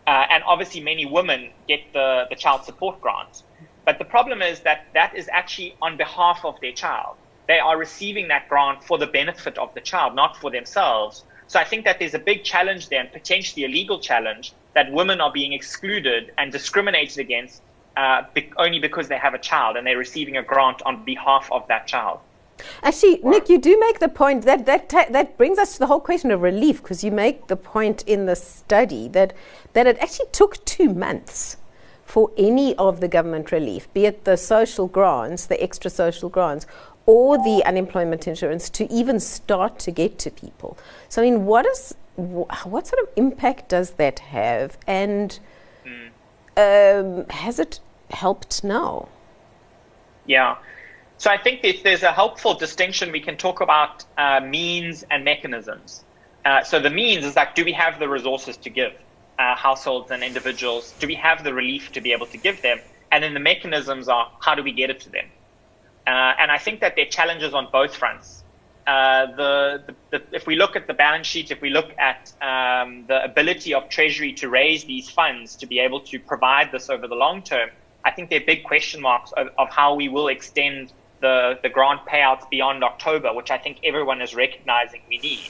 Uh, 0.08 0.26
and 0.32 0.44
obviously, 0.48 0.82
many 0.82 1.06
women 1.06 1.52
get 1.68 1.82
the, 1.94 2.24
the 2.32 2.36
child 2.36 2.64
support 2.64 3.00
grant. 3.02 3.38
But 3.86 4.00
the 4.00 4.06
problem 4.06 4.42
is 4.42 4.62
that 4.62 4.80
that 4.96 5.16
is 5.16 5.30
actually 5.32 5.76
on 5.80 5.96
behalf 5.96 6.40
of 6.44 6.56
their 6.60 6.74
child. 6.74 7.18
They 7.48 7.60
are 7.60 7.78
receiving 7.78 8.30
that 8.30 8.50
grant 8.50 8.84
for 8.84 8.98
the 8.98 9.06
benefit 9.06 9.60
of 9.60 9.70
the 9.76 9.82
child, 9.82 10.16
not 10.16 10.38
for 10.38 10.50
themselves. 10.50 11.24
So 11.48 11.60
I 11.60 11.64
think 11.64 11.86
that 11.86 12.00
there's 12.00 12.14
a 12.14 12.20
big 12.20 12.44
challenge 12.44 12.90
there 12.90 13.02
and 13.02 13.12
potentially 13.12 13.66
a 13.66 13.68
legal 13.68 14.00
challenge 14.00 14.54
that 14.74 14.92
women 14.92 15.22
are 15.22 15.32
being 15.32 15.54
excluded 15.54 16.32
and 16.38 16.52
discriminated 16.52 17.20
against 17.20 17.62
uh, 17.98 18.24
be- 18.34 18.52
only 18.58 18.80
because 18.80 19.08
they 19.08 19.18
have 19.18 19.34
a 19.34 19.40
child 19.40 19.78
and 19.78 19.86
they're 19.86 19.98
receiving 19.98 20.38
a 20.38 20.44
grant 20.44 20.82
on 20.84 21.04
behalf 21.06 21.48
of 21.52 21.68
that 21.68 21.88
child. 21.88 22.20
Actually, 22.84 23.20
wow. 23.22 23.32
Nick, 23.32 23.50
you 23.50 23.58
do 23.58 23.78
make 23.80 24.00
the 24.00 24.10
point 24.10 24.44
that 24.44 24.66
that 24.66 24.90
ta- 24.90 25.08
that 25.10 25.38
brings 25.38 25.58
us 25.58 25.74
to 25.74 25.80
the 25.80 25.88
whole 25.88 26.00
question 26.00 26.32
of 26.32 26.42
relief 26.42 26.82
because 26.82 27.04
you 27.04 27.12
make 27.12 27.48
the 27.48 27.56
point 27.56 28.04
in 28.04 28.26
the 28.26 28.36
study 28.36 29.08
that 29.10 29.34
that 29.74 29.88
it 29.88 29.98
actually 30.00 30.28
took 30.32 30.64
two 30.66 30.94
months 30.94 31.58
for 32.06 32.32
any 32.38 32.76
of 32.76 33.02
the 33.02 33.08
government 33.08 33.52
relief, 33.52 33.92
be 33.94 34.06
it 34.06 34.26
the 34.26 34.38
social 34.38 34.88
grants, 34.88 35.48
the 35.48 35.62
extra 35.62 35.90
social 35.90 36.30
grants, 36.30 36.66
or 37.06 37.38
the 37.38 37.64
unemployment 37.66 38.28
insurance 38.28 38.70
to 38.72 38.92
even 38.92 39.20
start 39.20 39.80
to 39.80 39.92
get 39.92 40.18
to 40.20 40.32
people. 40.32 40.78
So, 41.10 41.22
I 41.22 41.26
mean, 41.26 41.46
what 41.46 41.66
is 41.66 41.94
wh- 42.16 42.66
what 42.66 42.88
sort 42.88 43.02
of 43.04 43.10
impact 43.16 43.70
does 43.70 43.92
that 43.92 44.20
have, 44.20 44.78
and 44.88 45.40
mm. 45.86 46.10
um, 46.58 47.28
has 47.30 47.60
it 47.60 47.80
helped 48.10 48.64
now? 48.64 49.10
Yeah. 50.26 50.58
So 51.18 51.30
I 51.32 51.38
think 51.38 51.62
if 51.64 51.84
there's 51.84 52.04
a 52.04 52.12
helpful 52.12 52.56
distinction, 52.56 53.12
we 53.12 53.22
can 53.22 53.38
talk 53.38 53.62
about 53.62 54.04
uh, 54.18 54.42
means 54.42 55.06
and 55.10 55.24
mechanisms. 55.24 56.04
Uh, 56.44 56.64
so 56.64 56.80
the 56.80 56.90
means 56.90 57.26
is 57.26 57.36
like, 57.36 57.56
do 57.56 57.64
we 57.64 57.72
have 57.72 58.00
the 58.00 58.10
resources 58.10 58.58
to 58.58 58.70
give 58.70 58.94
uh, 59.40 59.56
households 59.56 60.12
and 60.12 60.24
individuals? 60.24 60.94
Do 61.00 61.08
we 61.08 61.16
have 61.16 61.44
the 61.44 61.54
relief 61.54 61.92
to 61.94 62.02
be 62.02 62.12
able 62.12 62.26
to 62.28 62.38
give 62.38 62.62
them? 62.62 62.80
And 63.12 63.24
then 63.24 63.34
the 63.34 63.40
mechanisms 63.40 64.10
are, 64.10 64.30
how 64.42 64.56
do 64.56 64.64
we 64.64 64.74
get 64.74 64.90
it 64.90 65.00
to 65.02 65.10
them? 65.10 65.26
Uh, 66.08 66.34
and 66.40 66.52
I 66.52 66.58
think 66.58 66.82
that 66.82 66.96
there 66.96 67.06
are 67.06 67.10
challenges 67.10 67.54
on 67.54 67.70
both 67.72 67.96
fronts. 67.96 68.44
Uh, 68.86 69.26
the, 69.36 69.84
the, 69.88 69.96
the, 70.12 70.36
if 70.36 70.46
we 70.46 70.56
look 70.56 70.76
at 70.76 70.86
the 70.86 70.94
balance 70.94 71.26
sheet, 71.26 71.50
if 71.50 71.60
we 71.60 71.72
look 71.72 71.92
at 71.98 72.32
um, 72.42 73.06
the 73.08 73.24
ability 73.24 73.74
of 73.74 73.90
Treasury 73.90 74.34
to 74.34 74.50
raise 74.50 74.84
these 74.84 75.10
funds 75.10 75.56
to 75.56 75.66
be 75.66 75.80
able 75.80 76.02
to 76.02 76.20
provide 76.20 76.72
this 76.72 76.90
over 76.90 77.08
the 77.08 77.16
long 77.16 77.42
term, 77.42 77.70
I 78.04 78.12
think 78.12 78.30
there 78.30 78.40
are 78.40 78.46
big 78.46 78.64
question 78.64 79.02
marks 79.02 79.32
of, 79.32 79.48
of 79.58 79.70
how 79.70 79.96
we 79.96 80.08
will 80.08 80.28
extend 80.28 80.94
the, 81.22 81.58
the 81.64 81.70
grant 81.70 82.02
payouts 82.06 82.48
beyond 82.52 82.84
October, 82.84 83.34
which 83.34 83.50
I 83.50 83.58
think 83.58 83.80
everyone 83.84 84.22
is 84.22 84.36
recognizing 84.36 85.02
we 85.10 85.18
need. 85.18 85.50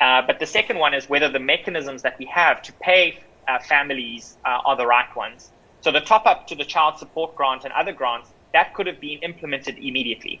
Uh, 0.00 0.22
but 0.26 0.38
the 0.38 0.46
second 0.46 0.78
one 0.78 0.94
is 0.94 1.08
whether 1.08 1.28
the 1.28 1.38
mechanisms 1.38 2.02
that 2.02 2.18
we 2.18 2.24
have 2.26 2.62
to 2.62 2.72
pay 2.80 3.18
uh, 3.46 3.58
families 3.58 4.38
uh, 4.46 4.60
are 4.64 4.76
the 4.76 4.86
right 4.86 5.14
ones. 5.14 5.50
So 5.82 5.92
the 5.92 6.00
top 6.00 6.24
up 6.26 6.46
to 6.46 6.54
the 6.54 6.64
child 6.64 6.98
support 6.98 7.36
grant 7.36 7.64
and 7.64 7.72
other 7.74 7.92
grants 7.92 8.31
that 8.52 8.74
could 8.74 8.86
have 8.86 9.00
been 9.00 9.18
implemented 9.18 9.78
immediately. 9.78 10.40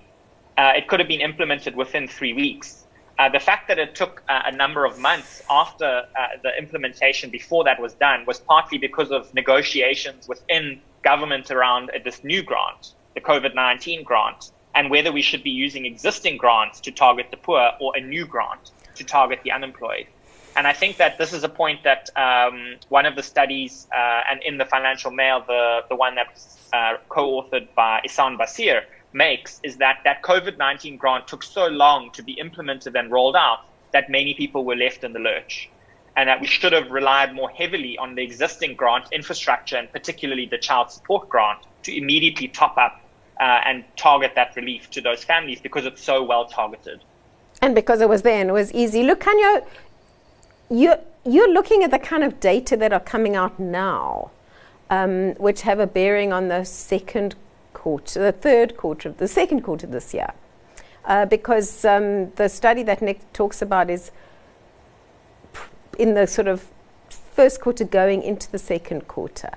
Uh, 0.58 0.72
it 0.76 0.86
could 0.88 1.00
have 1.00 1.08
been 1.08 1.20
implemented 1.20 1.74
within 1.74 2.06
three 2.06 2.32
weeks. 2.32 2.84
Uh, 3.18 3.28
the 3.28 3.38
fact 3.38 3.68
that 3.68 3.78
it 3.78 3.94
took 3.94 4.22
uh, 4.28 4.42
a 4.46 4.52
number 4.52 4.84
of 4.84 4.98
months 4.98 5.42
after 5.48 5.84
uh, 6.18 6.26
the 6.42 6.56
implementation 6.58 7.30
before 7.30 7.64
that 7.64 7.80
was 7.80 7.94
done 7.94 8.24
was 8.26 8.40
partly 8.40 8.78
because 8.78 9.10
of 9.10 9.32
negotiations 9.34 10.28
within 10.28 10.80
government 11.02 11.50
around 11.50 11.90
uh, 11.90 11.98
this 12.04 12.24
new 12.24 12.42
grant, 12.42 12.94
the 13.14 13.20
COVID 13.20 13.54
19 13.54 14.02
grant, 14.02 14.50
and 14.74 14.90
whether 14.90 15.12
we 15.12 15.22
should 15.22 15.42
be 15.42 15.50
using 15.50 15.84
existing 15.84 16.36
grants 16.36 16.80
to 16.80 16.90
target 16.90 17.26
the 17.30 17.36
poor 17.36 17.72
or 17.80 17.92
a 17.96 18.00
new 18.00 18.26
grant 18.26 18.70
to 18.94 19.04
target 19.04 19.40
the 19.44 19.52
unemployed. 19.52 20.06
And 20.56 20.66
I 20.66 20.72
think 20.72 20.98
that 20.98 21.18
this 21.18 21.32
is 21.32 21.44
a 21.44 21.48
point 21.48 21.82
that 21.84 22.10
um, 22.16 22.76
one 22.88 23.06
of 23.06 23.16
the 23.16 23.22
studies, 23.22 23.88
uh, 23.94 24.30
and 24.30 24.42
in 24.42 24.58
the 24.58 24.66
Financial 24.66 25.10
Mail, 25.10 25.42
the, 25.46 25.80
the 25.88 25.96
one 25.96 26.14
that 26.16 26.38
uh, 26.72 26.96
co-authored 27.08 27.68
by 27.74 28.00
Ihsaan 28.06 28.38
Bassier 28.38 28.82
makes 29.12 29.60
is 29.62 29.76
that 29.76 30.00
that 30.04 30.22
COVID-19 30.22 30.98
grant 30.98 31.28
took 31.28 31.42
so 31.42 31.66
long 31.66 32.10
to 32.12 32.22
be 32.22 32.32
implemented 32.32 32.96
and 32.96 33.10
rolled 33.10 33.36
out 33.36 33.60
that 33.92 34.08
many 34.08 34.34
people 34.34 34.64
were 34.64 34.76
left 34.76 35.04
in 35.04 35.12
the 35.12 35.18
lurch 35.18 35.68
and 36.16 36.28
that 36.28 36.40
we 36.40 36.46
should 36.46 36.72
have 36.72 36.90
relied 36.90 37.34
more 37.34 37.50
heavily 37.50 37.96
on 37.98 38.14
the 38.14 38.22
existing 38.22 38.74
grant 38.74 39.04
infrastructure 39.12 39.76
and 39.76 39.90
particularly 39.92 40.46
the 40.46 40.58
child 40.58 40.90
support 40.90 41.28
grant 41.28 41.58
to 41.82 41.96
immediately 41.96 42.48
top 42.48 42.76
up 42.76 43.00
uh, 43.40 43.60
and 43.64 43.84
target 43.96 44.32
that 44.34 44.54
relief 44.56 44.90
to 44.90 45.00
those 45.00 45.24
families 45.24 45.60
because 45.60 45.84
it's 45.84 46.02
so 46.02 46.22
well 46.22 46.46
targeted. 46.46 47.02
And 47.60 47.74
because 47.74 48.00
it 48.00 48.08
was 48.08 48.22
there 48.22 48.40
and 48.40 48.50
it 48.50 48.52
was 48.52 48.72
easy. 48.72 49.02
Lukhanyo, 49.02 49.64
you're, 50.72 50.98
you're 51.24 51.52
looking 51.52 51.84
at 51.84 51.90
the 51.90 51.98
kind 51.98 52.24
of 52.24 52.40
data 52.40 52.76
that 52.76 52.92
are 52.92 53.00
coming 53.00 53.36
out 53.36 53.58
now 53.60 54.30
um, 54.92 55.34
which 55.36 55.62
have 55.62 55.80
a 55.80 55.86
bearing 55.86 56.34
on 56.34 56.48
the 56.48 56.64
second 56.64 57.34
quarter, 57.72 58.20
the 58.20 58.30
third 58.32 58.76
quarter, 58.76 59.08
of 59.08 59.16
the 59.16 59.26
second 59.26 59.62
quarter 59.62 59.86
this 59.86 60.12
year. 60.12 60.32
Uh, 61.06 61.24
because 61.24 61.84
um, 61.86 62.30
the 62.32 62.48
study 62.48 62.82
that 62.82 63.00
Nick 63.00 63.32
talks 63.32 63.62
about 63.62 63.88
is 63.88 64.10
in 65.98 66.14
the 66.14 66.26
sort 66.26 66.46
of 66.46 66.68
first 67.08 67.60
quarter 67.60 67.84
going 67.84 68.22
into 68.22 68.50
the 68.52 68.58
second 68.58 69.08
quarter. 69.08 69.50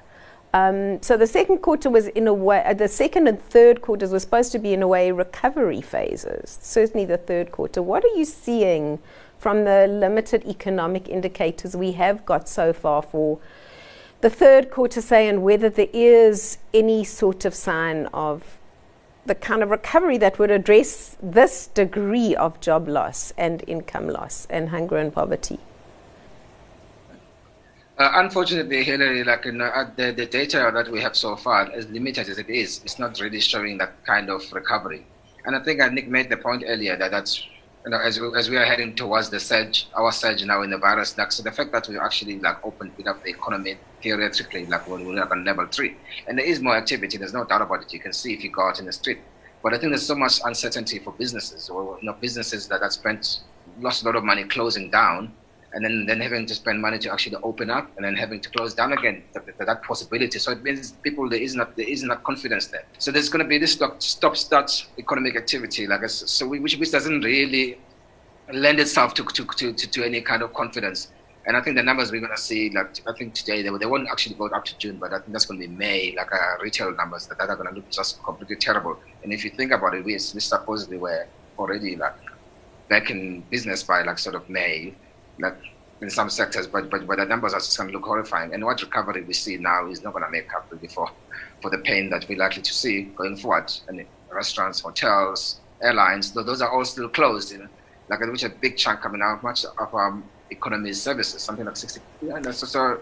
Um, 0.54 1.02
so 1.02 1.18
the 1.18 1.28
second 1.28 1.58
quarter 1.58 1.90
was 1.90 2.08
in 2.08 2.28
a 2.28 2.34
way, 2.34 2.64
uh, 2.64 2.74
the 2.74 2.88
second 2.88 3.28
and 3.28 3.40
third 3.40 3.82
quarters 3.82 4.12
were 4.12 4.20
supposed 4.20 4.54
to 4.54 4.60
be 4.60 4.74
in 4.74 4.82
a 4.82 4.88
way 4.88 5.12
recovery 5.12 5.82
phases. 5.82 6.58
Certainly 6.62 7.06
the 7.08 7.18
third 7.18 7.52
quarter. 7.52 7.84
What 7.84 8.06
are 8.06 8.16
you 8.16 8.24
seeing 8.24 9.00
from 9.46 9.64
the 9.64 9.86
limited 9.86 10.44
economic 10.48 11.08
indicators 11.08 11.78
we 11.78 11.92
have 11.92 12.26
got 12.26 12.50
so 12.50 12.74
far 12.74 13.04
for 13.04 13.38
the 14.22 14.30
third 14.42 14.72
quarter 14.72 15.00
say 15.00 15.28
and 15.28 15.44
whether 15.44 15.70
there 15.70 15.94
is 15.94 16.58
any 16.74 17.04
sort 17.04 17.46
of 17.46 17.54
sign 17.54 18.08
of 18.08 18.58
the 19.28 19.36
kind 19.36 19.62
of 19.62 19.70
recovery 19.70 20.18
that 20.18 20.40
would 20.40 20.50
address 20.50 21.16
this 21.22 21.68
degree 21.68 22.36
of 22.36 22.60
job 22.60 22.88
loss 22.88 23.34
and 23.38 23.64
income 23.68 24.08
loss 24.10 24.48
and 24.50 24.70
hunger 24.70 24.98
and 24.98 25.14
poverty. 25.14 25.60
Uh, 28.00 28.14
unfortunately, 28.16 28.84
Hilary, 28.84 29.24
like 29.24 29.46
you 29.46 29.52
know, 29.52 29.92
the, 29.96 30.12
the 30.12 30.26
data 30.26 30.72
that 30.74 30.90
we 30.92 31.00
have 31.00 31.16
so 31.16 31.36
far, 31.36 31.70
as 31.72 31.88
limited 31.90 32.28
as 32.30 32.40
it 32.40 32.50
is, 32.50 32.82
it's 32.84 32.98
not 32.98 33.20
really 33.20 33.40
showing 33.40 33.78
that 33.78 34.04
kind 34.06 34.32
of 34.32 34.42
recovery. 34.52 35.06
And 35.46 35.56
I 35.56 35.60
think 35.60 35.82
uh, 35.82 35.90
Nick 35.90 36.08
made 36.08 36.32
the 36.32 36.38
point 36.38 36.64
earlier 36.66 36.98
that 36.98 37.12
that's 37.12 37.48
you 37.86 37.92
know, 37.92 38.00
as, 38.00 38.20
as 38.36 38.50
we 38.50 38.58
are 38.58 38.66
heading 38.66 38.96
towards 38.96 39.30
the 39.30 39.40
surge, 39.40 39.88
our 39.96 40.12
surge 40.12 40.44
now 40.44 40.64
in 40.64 40.72
the 40.72 40.78
virus, 40.78 41.16
like, 41.18 41.32
so 41.32 41.44
the 41.44 41.52
fact 41.52 41.72
that 41.72 41.88
we 41.88 42.00
actually 42.00 42.40
like 42.40 42.58
opened 42.66 42.92
up 43.08 43.24
the 43.24 43.30
economy 43.30 43.78
theoretically, 44.02 44.66
like 44.66 44.88
when 44.90 45.06
we're 45.06 45.22
on 45.22 45.46
level 45.46 45.68
three, 45.68 45.96
and 46.28 46.38
there 46.38 46.46
is 46.46 46.60
more 46.60 46.76
activity, 46.76 47.18
there's 47.18 47.34
no 47.34 47.46
doubt 47.46 47.62
about 47.62 47.84
it. 47.84 47.94
You 47.94 48.00
can 48.00 48.12
see 48.12 48.34
if 48.34 48.44
you 48.44 48.50
go 48.50 48.68
out 48.68 48.80
in 48.80 48.86
the 48.86 48.92
street. 48.92 49.20
But 49.62 49.74
I 49.74 49.78
think 49.78 49.92
there's 49.92 50.06
so 50.06 50.16
much 50.16 50.42
uncertainty 50.44 50.98
for 50.98 51.12
businesses, 51.14 51.70
or 51.70 51.98
you 52.02 52.08
know, 52.08 52.14
businesses 52.20 52.68
that 52.70 52.82
have 52.82 52.94
spent 52.94 53.42
lost 53.80 54.04
a 54.04 54.06
lot 54.06 54.16
of 54.16 54.24
money 54.24 54.46
closing 54.46 54.90
down, 54.90 55.34
and 55.76 55.86
then, 55.86 56.06
then 56.08 56.22
having 56.22 56.46
to 56.48 56.56
spend 56.56 56.82
money 56.82 56.98
to 56.98 57.12
actually 57.12 57.36
open 57.44 57.70
up, 57.70 57.92
and 57.98 58.06
then 58.06 58.16
having 58.16 58.40
to 58.40 58.50
close 58.50 58.74
down 58.74 58.94
again. 58.94 59.24
That, 59.34 59.46
that, 59.46 59.66
that 59.68 59.84
possibility. 59.84 60.40
So 60.40 60.52
it 60.52 60.64
means 60.64 60.94
people 61.04 61.30
there 61.30 61.42
is 61.42 61.54
not 61.54 61.76
there 61.76 61.88
is 61.88 62.02
not 62.04 62.24
confidence 62.24 62.68
there. 62.68 62.86
So 62.98 63.12
there's 63.12 63.30
going 63.30 63.44
to 63.44 63.48
be 63.48 63.58
this 63.60 63.74
stop 63.74 64.02
stop 64.02 64.36
start 64.38 64.72
economic 64.98 65.36
activity, 65.36 65.86
like 65.86 66.10
so, 66.10 66.48
which 66.48 66.78
which 66.78 66.92
doesn't 66.92 67.22
really 67.22 67.78
lend 68.54 68.80
itself 68.80 69.14
to 69.16 69.24
to, 69.24 69.46
to, 69.46 69.74
to, 69.74 69.92
to 69.92 70.04
any 70.04 70.22
kind 70.22 70.42
of 70.42 70.54
confidence. 70.54 71.12
And 71.48 71.56
I 71.56 71.62
think 71.62 71.76
the 71.76 71.84
numbers 71.84 72.12
we're 72.12 72.22
going 72.22 72.36
to 72.36 72.42
see, 72.42 72.72
like 72.72 73.00
I 73.08 73.14
think 73.14 73.36
today, 73.36 73.62
they, 73.62 73.70
they 73.78 73.86
won't 73.86 74.08
actually 74.10 74.36
go 74.36 74.48
up 74.48 74.66
to 74.66 74.76
June, 74.80 74.98
but 74.98 75.14
I 75.14 75.20
think 75.20 75.32
that's 75.32 75.46
going 75.46 75.62
to 75.62 75.68
be 75.68 75.72
May, 75.72 76.16
like 76.18 76.34
uh, 76.34 76.58
retail 76.60 76.92
numbers 76.96 77.28
that, 77.28 77.38
that 77.38 77.50
are 77.50 77.56
going 77.56 77.70
to 77.70 77.76
look 77.76 77.88
just 77.92 78.24
completely 78.24 78.56
terrible. 78.56 78.98
And 79.22 79.32
if 79.32 79.44
you 79.44 79.52
think 79.52 79.72
about 79.72 79.94
it, 79.94 80.04
we, 80.04 80.14
we 80.14 80.20
supposedly 80.20 80.98
were 80.98 81.28
already 81.60 81.98
like 81.98 82.16
back 82.90 83.12
in 83.12 83.42
business 83.52 83.84
by 83.84 84.02
like 84.02 84.18
sort 84.18 84.34
of 84.34 84.50
May, 84.50 84.96
like 85.40 85.58
in 86.02 86.10
some 86.10 86.30
sectors, 86.30 86.68
but 86.68 86.90
but, 86.90 87.08
but 87.08 87.18
the 87.18 87.26
numbers 87.26 87.54
are 87.54 87.60
just 87.60 87.78
going 87.78 87.90
to 87.90 87.98
look 87.98 88.06
horrifying. 88.06 88.54
And 88.54 88.64
what 88.64 88.82
recovery 88.82 89.24
we 89.24 89.34
see 89.34 89.58
now 89.58 89.88
is 89.90 90.04
not 90.04 90.14
going 90.14 90.26
to 90.26 90.32
make 90.32 90.54
up 90.54 90.70
for, 90.90 91.10
for 91.62 91.72
the 91.72 91.80
pain 91.80 92.10
that 92.10 92.28
we're 92.28 92.38
likely 92.38 92.62
to 92.62 92.74
see 92.74 93.04
going 93.16 93.38
forward. 93.38 93.72
And 93.88 94.06
restaurants, 94.32 94.82
hotels, 94.82 95.60
airlines, 95.82 96.32
those 96.32 96.62
are 96.62 96.70
all 96.70 96.86
still 96.86 97.10
closed. 97.10 97.52
You 97.52 97.60
know? 97.60 97.68
Like 98.10 98.20
which 98.20 98.44
a 98.44 98.50
big 98.50 98.78
chunk 98.78 99.02
coming 99.02 99.22
out, 99.22 99.38
of 99.38 99.44
much 99.44 99.66
of 99.66 99.96
um, 99.96 100.24
economy 100.52 100.94
services, 100.94 101.42
something 101.42 101.66
like 101.66 101.78
60. 101.78 102.02
Yeah, 102.22 102.42
so, 102.52 102.68
so 102.68 103.00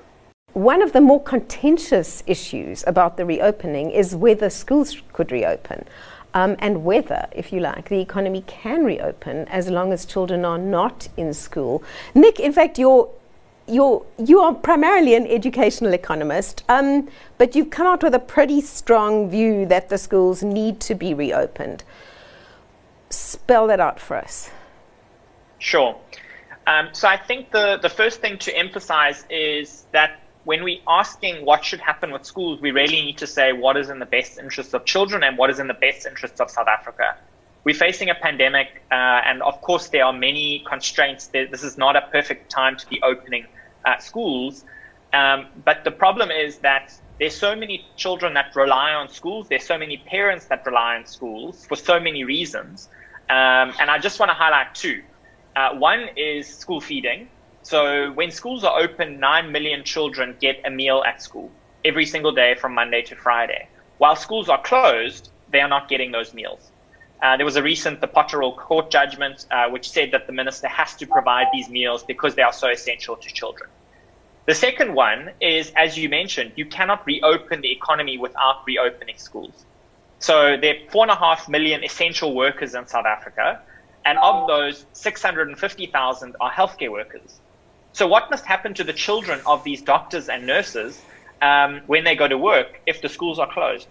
one 0.53 0.83
of 0.83 0.93
the 0.93 1.01
more 1.01 1.21
contentious 1.21 2.23
issues 2.27 2.83
about 2.85 3.17
the 3.17 3.25
reopening 3.25 3.89
is 3.89 4.15
whether 4.15 4.51
schools 4.51 5.01
could 5.11 5.31
reopen. 5.31 5.85
Um, 6.35 6.55
and 6.57 6.83
whether, 6.83 7.27
if 7.31 7.53
you 7.53 7.59
like, 7.59 7.89
the 7.89 7.99
economy 7.99 8.43
can 8.47 8.83
reopen 8.83 9.47
as 9.49 9.69
long 9.69 9.93
as 9.93 10.03
children 10.03 10.43
are 10.45 10.57
not 10.57 11.07
in 11.15 11.31
school. 11.33 11.83
Nick, 12.15 12.39
in 12.39 12.51
fact, 12.51 12.79
you're, 12.79 13.07
you're, 13.67 14.03
you 14.17 14.39
are 14.39 14.53
primarily 14.55 15.13
an 15.13 15.27
educational 15.27 15.93
economist, 15.93 16.63
um, 16.69 17.07
but 17.37 17.55
you've 17.55 17.69
come 17.69 17.85
out 17.85 18.01
with 18.01 18.15
a 18.15 18.19
pretty 18.19 18.61
strong 18.61 19.29
view 19.29 19.67
that 19.67 19.89
the 19.89 19.97
schools 19.99 20.41
need 20.41 20.79
to 20.79 20.95
be 20.95 21.13
reopened. 21.13 21.83
Spell 23.11 23.67
that 23.67 23.79
out 23.79 23.99
for 23.99 24.17
us. 24.17 24.49
Sure. 25.59 25.95
Um, 26.65 26.89
so 26.93 27.07
I 27.07 27.17
think 27.17 27.51
the, 27.51 27.77
the 27.79 27.89
first 27.89 28.21
thing 28.21 28.39
to 28.39 28.57
emphasize 28.57 29.23
is 29.29 29.85
that 29.91 30.19
when 30.45 30.63
we're 30.63 30.81
asking 30.87 31.45
what 31.45 31.63
should 31.63 31.79
happen 31.79 32.11
with 32.11 32.25
schools, 32.25 32.59
we 32.59 32.71
really 32.71 33.01
need 33.01 33.17
to 33.19 33.27
say 33.27 33.53
what 33.53 33.77
is 33.77 33.89
in 33.89 33.99
the 33.99 34.05
best 34.05 34.37
interests 34.37 34.73
of 34.73 34.85
children 34.85 35.23
and 35.23 35.37
what 35.37 35.49
is 35.49 35.59
in 35.59 35.67
the 35.67 35.73
best 35.73 36.05
interests 36.05 36.39
of 36.39 36.49
South 36.49 36.67
Africa. 36.67 37.15
We're 37.63 37.75
facing 37.75 38.09
a 38.09 38.15
pandemic, 38.15 38.83
uh, 38.91 38.95
and 38.95 39.41
of 39.41 39.61
course, 39.61 39.87
there 39.87 40.03
are 40.03 40.11
many 40.11 40.65
constraints. 40.67 41.27
This 41.27 41.63
is 41.63 41.77
not 41.77 41.95
a 41.95 42.01
perfect 42.11 42.51
time 42.51 42.75
to 42.77 42.87
be 42.87 43.01
opening 43.01 43.45
uh, 43.85 43.99
schools. 43.99 44.65
Um, 45.13 45.47
but 45.63 45.85
the 45.85 45.91
problem 45.91 46.29
is 46.29 46.57
that 46.57 46.91
there's 47.19 47.35
so 47.35 47.55
many 47.55 47.85
children 47.95 48.33
that 48.33 48.53
rely 48.55 48.93
on 48.93 49.07
schools. 49.07 49.47
There's 49.47 49.65
so 49.65 49.77
many 49.77 49.97
parents 49.97 50.45
that 50.45 50.65
rely 50.65 50.95
on 50.95 51.05
schools 51.05 51.65
for 51.65 51.75
so 51.75 51.99
many 51.99 52.25
reasons. 52.25 52.89
Um, 53.29 53.73
and 53.79 53.89
I 53.89 53.97
just 53.99 54.19
want 54.19 54.29
to 54.29 54.33
highlight 54.33 54.75
two. 54.75 55.01
Uh, 55.55 55.75
one 55.75 56.09
is 56.17 56.47
school 56.47 56.81
feeding. 56.81 57.29
So 57.63 58.11
when 58.11 58.29
schools 58.31 58.63
are 58.65 58.77
open, 58.77 59.19
9 59.19 59.51
million 59.51 59.83
children 59.85 60.35
get 60.39 60.61
a 60.65 60.69
meal 60.69 61.03
at 61.07 61.21
school 61.21 61.49
every 61.85 62.05
single 62.05 62.33
day 62.33 62.55
from 62.55 62.73
Monday 62.73 63.01
to 63.03 63.15
Friday. 63.15 63.67
While 63.97 64.17
schools 64.17 64.49
are 64.49 64.61
closed, 64.61 65.31
they 65.49 65.61
are 65.61 65.69
not 65.69 65.87
getting 65.87 66.11
those 66.11 66.33
meals. 66.33 66.71
Uh, 67.21 67.37
there 67.37 67.45
was 67.45 67.55
a 67.55 67.63
recent 67.63 68.01
the 68.01 68.07
Pretoria 68.07 68.51
court 68.51 68.91
judgment 68.91 69.45
uh, 69.49 69.69
which 69.69 69.89
said 69.89 70.11
that 70.11 70.27
the 70.27 70.33
minister 70.33 70.67
has 70.67 70.93
to 70.95 71.07
provide 71.07 71.47
these 71.53 71.69
meals 71.69 72.03
because 72.03 72.35
they 72.35 72.41
are 72.41 72.51
so 72.51 72.67
essential 72.67 73.15
to 73.15 73.29
children. 73.31 73.69
The 74.45 74.55
second 74.55 74.93
one 74.93 75.31
is, 75.39 75.71
as 75.77 75.97
you 75.97 76.09
mentioned, 76.09 76.51
you 76.57 76.65
cannot 76.65 77.05
reopen 77.05 77.61
the 77.61 77.71
economy 77.71 78.17
without 78.17 78.65
reopening 78.67 79.17
schools. 79.17 79.65
So 80.19 80.57
there 80.57 80.75
are 80.75 80.89
four 80.89 81.03
and 81.03 81.11
a 81.11 81.15
half 81.15 81.47
million 81.47 81.81
essential 81.81 82.35
workers 82.35 82.75
in 82.75 82.85
South 82.87 83.05
Africa, 83.05 83.61
and 84.03 84.17
of 84.19 84.47
those, 84.47 84.85
650,000 84.91 86.35
are 86.41 86.51
healthcare 86.51 86.91
workers. 86.91 87.39
So 87.93 88.07
what 88.07 88.31
must 88.31 88.45
happen 88.45 88.73
to 88.73 88.83
the 88.83 88.93
children 88.93 89.39
of 89.45 89.63
these 89.63 89.81
doctors 89.83 90.27
and 90.27 90.47
nurses 90.47 90.99
um, 91.43 91.81
when 91.85 92.03
they 92.03 92.15
go 92.15 92.27
to 92.27 92.37
work 92.37 92.81
if 92.87 93.01
the 93.01 93.09
schools 93.09 93.37
are 93.37 93.51
closed? 93.51 93.87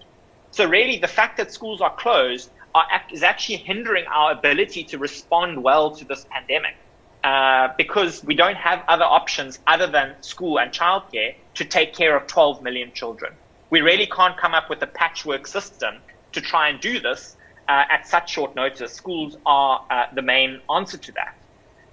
So 0.51 0.69
really, 0.69 0.99
the 0.99 1.09
fact 1.09 1.37
that 1.37 1.53
schools 1.53 1.81
are 1.81 1.95
closed 1.95 2.51
are, 2.75 2.85
is 3.13 3.23
actually 3.23 3.59
hindering 3.59 4.05
our 4.13 4.33
ability 4.33 4.85
to 4.85 4.99
respond 4.99 5.63
well 5.63 5.95
to 5.95 6.05
this 6.05 6.27
pandemic. 6.31 6.75
Uh, 7.23 7.69
because 7.79 8.25
we 8.25 8.35
don't 8.35 8.57
have 8.57 8.83
other 8.89 9.05
options 9.05 9.61
other 9.69 9.87
than 9.87 10.21
school 10.23 10.59
and 10.59 10.73
childcare 10.73 11.37
to 11.55 11.65
take 11.65 11.95
care 11.95 12.17
of 12.17 12.27
12 12.27 12.65
million 12.65 12.91
children. 12.93 13.33
We 13.71 13.81
really 13.81 14.07
can't 14.07 14.37
come 14.37 14.55
up 14.55 14.69
with 14.69 14.83
a 14.83 14.89
patchwork 14.89 15.47
system 15.47 16.03
to 16.33 16.41
try 16.41 16.69
and 16.69 16.81
do 16.81 16.99
this 16.99 17.37
uh, 17.69 17.85
at 17.89 18.09
such 18.09 18.33
short 18.33 18.57
notice. 18.57 18.93
Schools 18.93 19.37
are 19.47 19.81
uh, 19.89 20.07
the 20.13 20.23
main 20.23 20.61
answer 20.69 20.99
to 20.99 21.13
that. 21.13 21.37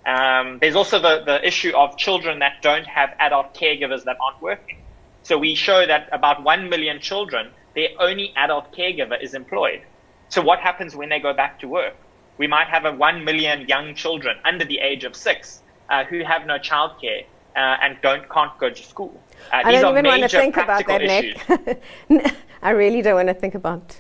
Um, 0.06 0.60
there's 0.60 0.75
also 0.75 1.00
the, 1.00 1.24
the 1.25 1.46
issue 1.46 1.75
of 1.75 1.98
children 1.98 2.39
that 2.39 2.62
don't 2.62 2.88
have 2.88 3.13
adult 3.20 3.53
caregivers 3.53 4.06
that 4.06 4.18
aren't 4.22 4.41
working. 4.41 4.77
So 5.24 5.38
we 5.38 5.56
show 5.56 5.86
that 5.86 6.10
about 6.12 6.44
1 6.44 6.70
million 6.70 7.00
children, 7.00 7.51
their 7.75 7.89
only 8.00 8.34
adult 8.36 8.74
caregiver 8.74 9.22
is 9.22 9.34
employed. 9.34 9.82
So 10.29 10.41
what 10.41 10.60
happens 10.60 10.96
when 10.96 11.10
they 11.10 11.20
go 11.20 11.34
back 11.34 11.60
to 11.60 11.68
work? 11.68 11.96
We 12.38 12.48
might 12.48 12.68
have 12.68 12.86
a 12.86 12.94
1 12.94 13.25
million 13.25 13.68
young 13.68 13.96
children 13.96 14.38
under 14.46 14.65
the 14.65 14.79
age 14.79 15.03
of 15.03 15.15
six 15.15 15.62
uh, 15.89 16.06
who 16.06 16.24
have 16.24 16.46
no 16.46 16.58
childcare 16.58 17.25
uh, 17.56 17.60
and 17.82 17.98
don't 18.01 18.29
can't 18.29 18.58
go 18.60 18.70
to 18.70 18.84
school. 18.84 19.22
Uh, 19.51 19.62
I 19.65 19.72
don't 19.72 19.98
even 19.98 20.06
want 20.06 20.22
to 20.24 20.29
think 20.29 20.58
about 20.58 20.88
that, 20.88 21.01
Nick. 21.01 22.36
I 22.62 22.72
really 22.72 23.01
don't 23.01 23.15
want 23.15 23.27
to 23.27 23.34
think 23.34 23.56
about 23.56 23.98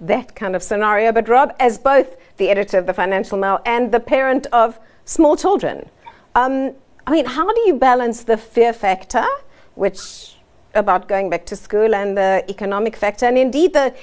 that 0.00 0.34
kind 0.34 0.56
of 0.56 0.62
scenario. 0.62 1.12
But 1.12 1.28
Rob, 1.28 1.54
as 1.60 1.78
both 1.78 2.16
the 2.36 2.48
editor 2.48 2.78
of 2.78 2.86
the 2.86 2.94
Financial 2.94 3.38
Mail 3.38 3.60
and 3.66 3.92
the 3.92 4.00
parent 4.00 4.46
of 4.52 4.78
small 5.04 5.36
children. 5.36 5.88
Um, 6.34 6.72
I 7.06 7.10
mean, 7.10 7.26
how 7.26 7.52
do 7.52 7.60
you 7.66 7.74
balance 7.74 8.24
the 8.24 8.36
fear 8.36 8.72
factor, 8.72 9.26
which 9.74 10.36
about 10.74 11.08
going 11.08 11.30
back 11.30 11.44
to 11.46 11.56
school, 11.56 11.94
and 11.94 12.16
the 12.16 12.44
economic 12.48 12.96
factor, 12.96 13.26
and 13.26 13.36
indeed 13.36 13.72
the 13.72 13.94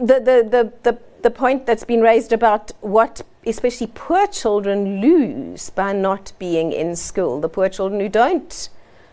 the 0.00 0.20
the 0.20 0.48
the, 0.50 0.72
the, 0.82 0.98
the 1.22 1.30
point 1.30 1.66
that's 1.66 1.84
been 1.84 2.00
raised 2.00 2.32
about 2.32 2.72
what 2.80 3.22
especially 3.46 3.86
poor 3.94 4.26
children 4.26 5.00
lose 5.00 5.70
by 5.70 5.92
not 5.92 6.32
being 6.38 6.72
in 6.72 6.96
school, 6.96 7.40
the 7.40 7.48
poor 7.48 7.68
children 7.68 8.00
who 8.00 8.08
don't 8.08 8.68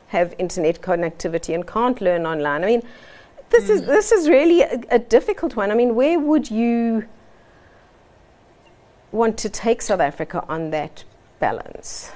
have 0.08 0.34
internet 0.38 0.82
connectivity 0.82 1.54
and 1.54 1.68
can't 1.68 2.02
learn 2.02 2.26
online. 2.26 2.64
I 2.64 2.68
mean, 2.68 2.84
this 3.50 3.66
mm. 3.66 3.70
is 3.70 3.82
this 3.86 4.12
is 4.12 4.30
really 4.30 4.62
a, 4.62 4.82
a 4.92 5.00
difficult 5.00 5.56
one. 5.56 5.72
I 5.72 5.76
mean, 5.76 5.96
where 5.96 6.20
would 6.20 6.52
you 6.52 7.08
want 9.12 9.38
to 9.40 9.50
take 9.50 9.82
South 9.82 10.00
Africa 10.00 10.44
on 10.48 10.72
that 10.72 11.04
balance? 11.40 12.12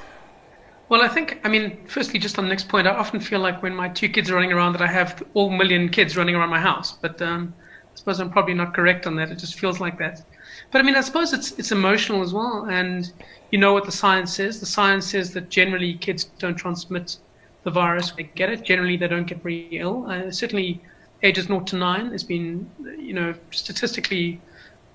Well, 0.90 1.02
I 1.02 1.08
think, 1.08 1.40
I 1.46 1.48
mean, 1.48 1.78
firstly, 1.88 2.20
just 2.20 2.38
on 2.38 2.44
the 2.44 2.50
next 2.50 2.68
point, 2.68 2.86
I 2.86 2.92
often 2.92 3.22
feel 3.22 3.40
like 3.40 3.64
when 3.64 3.74
my 3.74 3.88
two 3.88 4.10
kids 4.10 4.30
are 4.30 4.36
running 4.36 4.52
around 4.52 4.74
that 4.74 4.82
I 4.82 4.88
have 4.88 5.24
all 5.36 5.50
million 5.50 5.88
kids 5.88 6.18
running 6.18 6.36
around 6.36 6.50
my 6.50 6.60
house. 6.60 6.92
But 6.92 7.22
um, 7.22 7.54
I 7.94 7.98
suppose 7.98 8.20
I'm 8.20 8.30
probably 8.30 8.56
not 8.56 8.74
correct 8.74 9.08
on 9.08 9.16
that. 9.16 9.32
It 9.32 9.38
just 9.38 9.58
feels 9.58 9.80
like 9.80 9.98
that. 10.00 10.26
But 10.70 10.80
I 10.80 10.84
mean, 10.84 10.96
I 10.96 11.02
suppose 11.02 11.32
it's 11.32 11.52
it's 11.54 11.72
emotional 11.72 12.22
as 12.22 12.34
well. 12.34 12.68
And 12.70 13.10
you 13.52 13.58
know 13.58 13.74
what 13.74 13.86
the 13.86 13.92
science 13.92 14.36
says? 14.36 14.60
The 14.60 14.66
science 14.66 15.06
says 15.06 15.32
that 15.34 15.50
generally 15.50 15.94
kids 15.94 16.26
don't 16.40 16.56
transmit 16.56 17.18
the 17.64 17.72
virus. 17.72 18.12
They 18.12 18.24
get 18.24 18.50
it. 18.50 18.64
Generally, 18.64 18.98
they 18.98 19.08
don't 19.08 19.28
get 19.28 19.42
very 19.42 19.70
ill. 19.72 20.06
Uh, 20.10 20.30
certainly, 20.30 20.82
ages 21.24 21.46
0 21.46 21.62
to 21.62 21.75
9 21.75 22.10
there's 22.10 22.24
been, 22.24 22.70
you 22.98 23.13
know, 23.13 23.34
statistically 23.51 24.42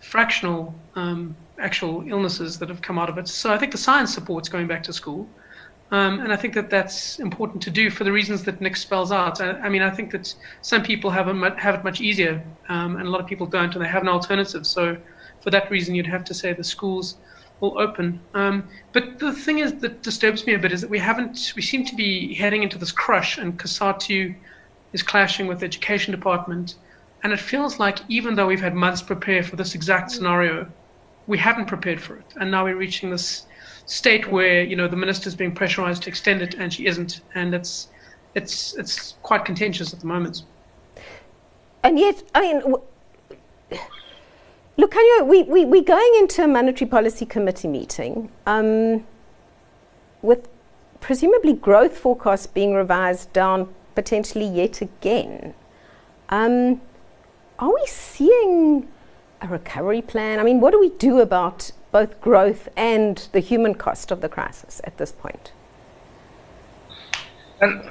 fractional 0.01 0.75
um, 0.95 1.37
actual 1.59 2.05
illnesses 2.09 2.59
that 2.59 2.69
have 2.69 2.83
come 2.83 2.99
out 2.99 3.09
of 3.09 3.19
it. 3.19 3.29
So 3.29 3.53
I 3.53 3.59
think 3.59 3.73
the 3.73 3.79
science 3.79 4.13
supports 4.13 4.49
going 4.49 4.67
back 4.67 4.83
to 4.85 4.93
school. 4.93 5.29
Um, 5.93 6.19
and 6.21 6.33
I 6.33 6.37
think 6.37 6.55
that 6.55 6.69
that's 6.69 7.21
important 7.21 7.63
to 7.63 7.71
do 7.71 7.91
for 7.91 8.03
the 8.03 8.11
reasons 8.11 8.43
that 8.45 8.61
Nick 8.61 8.77
spells 8.77 9.13
out. 9.13 9.41
I, 9.41 9.53
I 9.53 9.69
mean, 9.69 9.83
I 9.83 9.91
think 9.91 10.11
that 10.11 10.35
some 10.61 10.83
people 10.83 11.11
have, 11.11 11.29
a, 11.29 11.61
have 11.61 11.77
it 11.77 11.85
much 11.85 12.01
easier, 12.01 12.43
um, 12.69 12.97
and 12.97 13.07
a 13.07 13.11
lot 13.11 13.21
of 13.21 13.27
people 13.29 13.47
don't, 13.47 13.73
and 13.75 13.85
they 13.85 13.89
have 13.89 14.03
no 14.03 14.13
alternative. 14.13 14.67
So, 14.67 14.97
for 15.41 15.51
that 15.51 15.71
reason, 15.71 15.95
you'd 15.95 16.07
have 16.09 16.25
to 16.25 16.35
say 16.35 16.53
the 16.53 16.65
schools 16.65 17.19
will 17.61 17.79
open. 17.79 18.21
Um, 18.35 18.69
but 18.93 19.21
the 19.21 19.33
thing 19.33 19.61
is 19.61 19.75
that 19.75 20.03
disturbs 20.03 20.45
me 20.45 20.55
a 20.55 20.59
bit 20.59 20.73
is 20.73 20.81
that 20.81 20.91
we 20.91 20.99
haven't, 20.99 21.53
we 21.55 21.63
seem 21.63 21.85
to 21.85 21.95
be 21.95 22.35
heading 22.35 22.65
into 22.65 22.79
this 22.79 22.91
crush, 22.91 23.39
and 23.39 23.57
COSATU 23.57 24.35
is 24.97 25.03
clashing 25.13 25.47
with 25.47 25.59
the 25.61 25.67
education 25.73 26.11
department. 26.19 26.67
And 27.23 27.33
it 27.33 27.41
feels 27.53 27.79
like 27.85 27.99
even 28.09 28.35
though 28.35 28.49
we've 28.53 28.67
had 28.69 28.75
months 28.75 29.03
prepare 29.13 29.43
for 29.49 29.57
this 29.61 29.75
exact 29.75 30.11
scenario, 30.11 30.67
we 31.27 31.39
haven't 31.39 31.67
prepared 31.75 32.01
for 32.01 32.15
it, 32.17 32.29
and 32.39 32.51
now 32.51 32.65
we're 32.65 32.81
reaching 32.87 33.11
this 33.11 33.47
state 33.87 34.25
where 34.37 34.63
you 34.71 34.77
know 34.77 34.89
the 34.95 35.01
minister's 35.05 35.37
being 35.43 35.55
pressurized 35.61 36.03
to 36.05 36.09
extend 36.09 36.41
it, 36.47 36.55
and 36.61 36.73
she 36.73 36.83
isn't, 36.87 37.13
and 37.35 37.49
it's 37.59 37.89
it's 38.35 38.77
it's 38.81 38.97
quite 39.23 39.45
contentious 39.45 39.93
at 39.95 40.01
the 40.01 40.07
moment. 40.07 40.45
And 41.83 41.99
yet, 41.99 42.23
I 42.35 42.41
mean. 42.47 42.59
W- 42.61 42.83
Look, 44.79 44.91
can 44.91 45.05
you, 45.07 45.25
we, 45.25 45.43
we, 45.45 45.65
we're 45.65 45.91
going 45.99 46.13
into 46.19 46.45
a 46.45 46.47
monetary 46.47 46.89
policy 46.89 47.25
committee 47.25 47.67
meeting 47.67 48.31
um, 48.45 49.07
with 50.21 50.49
presumably 51.01 51.55
growth 51.55 51.97
forecasts 51.97 52.47
being 52.47 52.75
revised 52.75 53.33
down 53.33 53.75
potentially 53.97 54.47
yet 54.47 54.81
again. 54.81 55.55
Um, 56.29 56.81
are 57.59 57.75
we 57.75 57.85
seeing 57.87 58.87
a 59.41 59.49
recovery 59.49 60.03
plan? 60.03 60.39
I 60.39 60.45
mean, 60.45 60.61
what 60.61 60.71
do 60.71 60.79
we 60.79 60.91
do 60.91 61.19
about 61.21 61.73
both 61.91 62.21
growth 62.21 62.69
and 62.77 63.29
the 63.33 63.41
human 63.41 63.75
cost 63.75 64.13
of 64.13 64.21
the 64.21 64.29
crisis 64.29 64.81
at 64.85 64.99
this 64.99 65.11
point? 65.11 65.53
And 67.61 67.91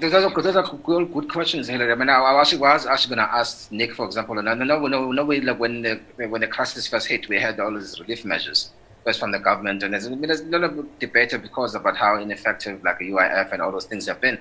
those 0.00 0.12
are, 0.12 0.42
those 0.42 0.56
are 0.56 0.78
good, 0.84 1.12
good 1.12 1.30
questions, 1.30 1.68
Hilary. 1.68 1.92
I 1.92 1.94
mean, 1.94 2.08
I, 2.08 2.14
I 2.14 2.34
was 2.34 2.86
actually 2.86 3.14
going 3.14 3.26
to 3.26 3.34
ask 3.34 3.70
Nick, 3.70 3.94
for 3.94 4.04
example, 4.04 4.38
and 4.38 4.48
I 4.48 4.54
know, 4.54 4.86
no, 4.86 5.12
no, 5.12 5.24
way, 5.24 5.40
like 5.40 5.58
when 5.58 5.82
the 5.82 6.00
when 6.16 6.40
the 6.40 6.48
crisis 6.48 6.86
first 6.86 7.06
hit, 7.06 7.28
we 7.28 7.38
had 7.38 7.60
all 7.60 7.72
these 7.72 8.00
relief 8.00 8.24
measures 8.24 8.70
first 9.04 9.20
from 9.20 9.32
the 9.32 9.38
government, 9.38 9.82
and 9.82 9.92
there's, 9.94 10.08
there's 10.08 10.40
a 10.40 10.44
lot 10.46 10.64
of 10.64 10.98
debate 10.98 11.34
because 11.42 11.74
about 11.74 11.96
how 11.96 12.16
ineffective 12.16 12.82
like 12.84 12.98
UIF 12.98 13.52
and 13.52 13.62
all 13.62 13.72
those 13.72 13.86
things 13.86 14.06
have 14.06 14.20
been. 14.20 14.38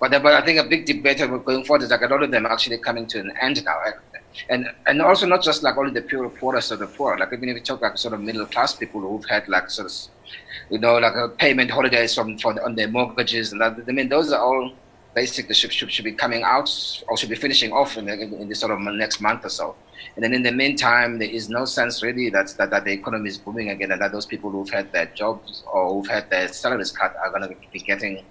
But 0.00 0.10
but 0.10 0.34
I 0.34 0.42
think 0.44 0.58
a 0.58 0.64
big 0.64 0.86
debate 0.86 1.18
going 1.18 1.64
forward 1.64 1.82
is 1.82 1.90
like 1.90 2.02
a 2.02 2.06
lot 2.06 2.22
of 2.22 2.30
them 2.30 2.46
actually 2.46 2.78
coming 2.78 3.06
to 3.08 3.20
an 3.20 3.32
end 3.40 3.64
now, 3.64 3.78
and 4.48 4.70
and 4.86 5.02
also 5.02 5.26
not 5.26 5.42
just 5.42 5.62
like 5.62 5.76
only 5.76 5.92
the 5.92 6.02
pure 6.02 6.28
poorest 6.28 6.70
of 6.72 6.78
the 6.80 6.86
poor. 6.86 7.16
Like 7.18 7.32
even 7.32 7.48
if 7.48 7.56
you 7.56 7.62
talk 7.62 7.82
like 7.82 7.98
sort 7.98 8.14
of 8.14 8.20
middle 8.20 8.46
class 8.46 8.74
people 8.74 9.00
who've 9.00 9.24
had 9.24 9.48
like 9.48 9.70
sort 9.70 9.86
of 9.86 9.94
you 10.70 10.78
know 10.78 10.98
like 10.98 11.14
a 11.14 11.28
payment 11.28 11.70
holidays 11.70 12.14
from 12.14 12.38
for 12.38 12.60
on 12.62 12.74
their 12.74 12.88
mortgages, 12.88 13.52
and 13.52 13.60
that, 13.60 13.78
I 13.88 13.92
mean 13.92 14.08
those 14.08 14.32
are 14.32 14.40
all 14.40 14.72
basically 15.14 15.54
should, 15.54 15.72
should, 15.72 15.92
should 15.92 16.04
be 16.04 16.12
coming 16.12 16.42
out 16.42 16.70
or 17.08 17.16
should 17.16 17.28
be 17.28 17.36
finishing 17.36 17.72
off 17.72 17.96
in 17.96 18.06
the, 18.06 18.20
in 18.20 18.48
the 18.48 18.54
sort 18.54 18.72
of 18.72 18.80
next 18.80 19.20
month 19.20 19.44
or 19.44 19.48
so. 19.48 19.74
And 20.16 20.24
then 20.24 20.34
in 20.34 20.42
the 20.42 20.52
meantime, 20.52 21.18
there 21.18 21.28
is 21.28 21.48
no 21.48 21.64
sense 21.64 22.02
really 22.02 22.30
that, 22.30 22.54
that, 22.58 22.70
that 22.70 22.84
the 22.84 22.92
economy 22.92 23.28
is 23.28 23.38
booming 23.38 23.70
again 23.70 23.92
and 23.92 24.00
that 24.00 24.12
those 24.12 24.26
people 24.26 24.50
who've 24.50 24.68
had 24.68 24.92
their 24.92 25.06
jobs 25.06 25.62
or 25.72 25.92
who've 25.92 26.08
had 26.08 26.28
their 26.30 26.48
salaries 26.48 26.92
cut 26.92 27.14
are 27.16 27.30
going 27.30 27.48
to 27.48 27.56
be 27.72 27.78
getting 27.78 28.24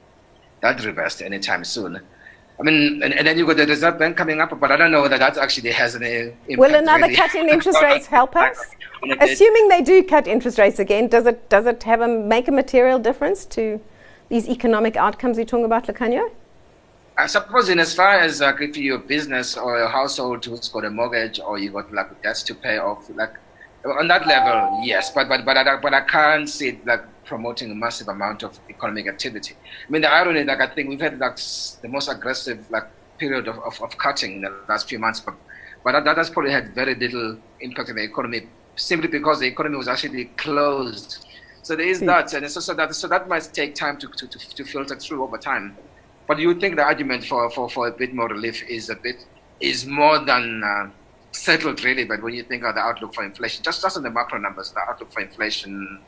that 0.61 0.83
reversed 0.85 1.21
anytime 1.21 1.63
soon. 1.63 1.99
I 2.59 2.63
mean, 2.63 3.01
and, 3.01 3.13
and, 3.13 3.25
then 3.25 3.37
you've 3.37 3.47
got 3.47 3.57
the 3.57 3.65
Reserve 3.65 3.97
Bank 3.97 4.15
coming 4.15 4.39
up, 4.39 4.57
but 4.59 4.71
I 4.71 4.77
don't 4.77 4.91
know 4.91 5.07
that 5.07 5.19
that 5.19 5.37
actually 5.37 5.71
has 5.71 5.95
any 5.95 6.33
impact. 6.47 6.59
Will 6.59 6.75
another 6.75 7.03
really. 7.03 7.15
cut 7.15 7.33
in 7.33 7.49
interest 7.49 7.81
rates 7.83 8.05
help 8.05 8.35
us? 8.35 8.59
Assuming 9.19 9.67
they 9.67 9.81
do 9.81 10.03
cut 10.03 10.27
interest 10.27 10.59
rates 10.59 10.77
again, 10.77 11.07
does 11.07 11.25
it 11.25 11.49
does 11.49 11.65
it 11.65 11.81
have 11.83 12.01
a 12.01 12.07
make 12.07 12.47
a 12.47 12.51
material 12.51 12.99
difference 12.99 13.45
to 13.45 13.81
these 14.29 14.47
economic 14.47 14.95
outcomes 14.95 15.37
you're 15.37 15.45
talking 15.45 15.65
about, 15.65 15.87
Lukhanyo? 15.87 16.29
I 17.17 17.27
suppose 17.27 17.69
in 17.69 17.79
as 17.79 17.93
far 17.93 18.19
as 18.19 18.41
like 18.41 18.61
if 18.61 18.77
you're 18.77 18.95
a 18.95 18.99
business 18.99 19.57
or 19.57 19.81
a 19.81 19.89
household 19.89 20.45
who's 20.45 20.69
got 20.69 20.85
a 20.85 20.89
mortgage 20.89 21.39
or 21.39 21.59
you 21.59 21.71
got 21.71 21.91
like 21.93 22.21
debts 22.23 22.43
to 22.43 22.55
pay 22.55 22.77
off, 22.77 23.09
like 23.15 23.33
on 23.85 24.07
that 24.07 24.25
level, 24.25 24.81
yes. 24.83 25.11
But 25.11 25.27
but 25.27 25.45
but 25.45 25.57
I, 25.57 25.77
but 25.77 25.93
I 25.93 26.01
can't 26.01 26.49
see 26.49 26.69
it 26.69 26.85
like 26.85 27.03
promoting 27.25 27.71
a 27.71 27.75
massive 27.75 28.07
amount 28.07 28.43
of 28.43 28.59
economic 28.69 29.07
activity. 29.07 29.55
I 29.87 29.91
mean 29.91 30.01
the 30.01 30.11
irony, 30.11 30.43
like 30.43 30.61
I 30.61 30.67
think 30.67 30.89
we've 30.89 31.01
had 31.01 31.19
like 31.19 31.37
the 31.81 31.87
most 31.89 32.09
aggressive 32.09 32.69
like 32.71 32.87
period 33.17 33.47
of, 33.47 33.59
of, 33.59 33.81
of 33.81 33.97
cutting 33.97 34.37
in 34.37 34.41
the 34.41 34.53
last 34.67 34.89
few 34.89 34.99
months, 34.99 35.19
but 35.19 35.35
but 35.83 35.93
that, 35.93 36.05
that 36.05 36.17
has 36.17 36.29
probably 36.29 36.51
had 36.51 36.73
very 36.73 36.95
little 36.95 37.37
impact 37.59 37.89
on 37.89 37.95
the 37.95 38.03
economy 38.03 38.47
simply 38.75 39.07
because 39.07 39.39
the 39.39 39.47
economy 39.47 39.77
was 39.77 39.87
actually 39.87 40.25
closed. 40.37 41.25
So 41.63 41.75
there 41.75 41.87
is 41.87 41.99
hmm. 41.99 42.07
that, 42.07 42.33
and 42.33 42.49
so, 42.49 42.59
so 42.59 42.73
that 42.73 42.93
so 42.95 43.07
that 43.07 43.27
might 43.27 43.49
take 43.53 43.75
time 43.75 43.97
to, 43.97 44.07
to, 44.07 44.27
to, 44.27 44.55
to 44.55 44.63
filter 44.63 44.95
through 44.95 45.23
over 45.23 45.37
time. 45.37 45.77
But 46.31 46.39
you 46.39 46.53
think 46.55 46.77
the 46.77 46.83
argument 46.83 47.25
for, 47.25 47.49
for, 47.51 47.69
for 47.69 47.89
a 47.89 47.91
bit 47.91 48.13
more 48.13 48.29
relief 48.29 48.63
is 48.63 48.89
a 48.89 48.95
bit 48.95 49.25
is 49.59 49.85
more 49.85 50.17
than 50.17 50.63
uh, 50.63 50.89
settled 51.33 51.83
really. 51.83 52.05
But 52.05 52.23
when 52.23 52.33
you 52.33 52.43
think 52.43 52.63
of 52.63 52.73
the 52.73 52.79
outlook 52.79 53.13
for 53.13 53.25
inflation, 53.25 53.65
just 53.65 53.81
just 53.81 53.97
on 53.97 54.03
the 54.03 54.09
macro 54.09 54.39
numbers, 54.39 54.71
the 54.71 54.79
outlook 54.79 55.11
for 55.11 55.19
inflation, 55.19 55.99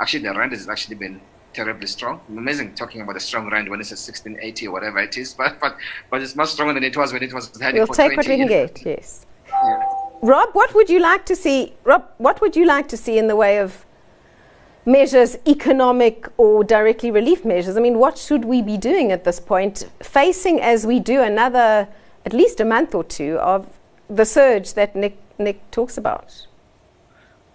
actually 0.00 0.22
the 0.22 0.34
rand 0.34 0.52
has 0.52 0.68
actually 0.68 0.94
been 0.94 1.20
terribly 1.52 1.88
strong. 1.88 2.20
Amazing 2.28 2.76
talking 2.76 3.00
about 3.00 3.16
a 3.16 3.24
strong 3.28 3.50
rand 3.50 3.68
when 3.68 3.80
it's 3.80 3.90
at 3.90 3.98
1680 3.98 4.68
or 4.68 4.70
whatever 4.70 5.00
it 5.00 5.18
is, 5.18 5.34
but 5.34 5.58
but 5.58 5.76
but 6.10 6.22
it's 6.22 6.36
much 6.36 6.50
stronger 6.50 6.74
than 6.74 6.84
it 6.84 6.96
was 6.96 7.12
when 7.12 7.24
it 7.24 7.34
was 7.34 7.50
heading 7.60 7.80
we'll 7.80 7.88
for 7.88 7.96
take 7.96 8.16
what 8.16 8.28
we 8.28 8.36
can 8.36 8.46
get. 8.46 8.86
Yes. 8.86 9.26
Yeah. 9.48 9.82
Rob, 10.22 10.50
what 10.52 10.72
would 10.76 10.90
you 10.90 11.00
like 11.00 11.26
to 11.26 11.34
see? 11.34 11.74
Rob, 11.82 12.08
what 12.18 12.40
would 12.40 12.54
you 12.54 12.66
like 12.66 12.86
to 12.86 12.96
see 12.96 13.18
in 13.18 13.26
the 13.26 13.34
way 13.34 13.58
of 13.58 13.84
measures, 14.84 15.36
economic 15.46 16.28
or 16.36 16.64
directly 16.64 17.10
relief 17.10 17.44
measures. 17.44 17.76
I 17.76 17.80
mean, 17.80 17.98
what 17.98 18.18
should 18.18 18.44
we 18.44 18.62
be 18.62 18.76
doing 18.76 19.12
at 19.12 19.24
this 19.24 19.38
point, 19.38 19.88
facing 20.02 20.60
as 20.60 20.86
we 20.86 20.98
do 20.98 21.22
another 21.22 21.88
at 22.24 22.32
least 22.32 22.60
a 22.60 22.64
month 22.64 22.94
or 22.94 23.04
two 23.04 23.38
of 23.38 23.68
the 24.08 24.24
surge 24.24 24.74
that 24.74 24.94
Nick 24.94 25.16
Nick 25.38 25.70
talks 25.70 25.96
about? 25.96 26.46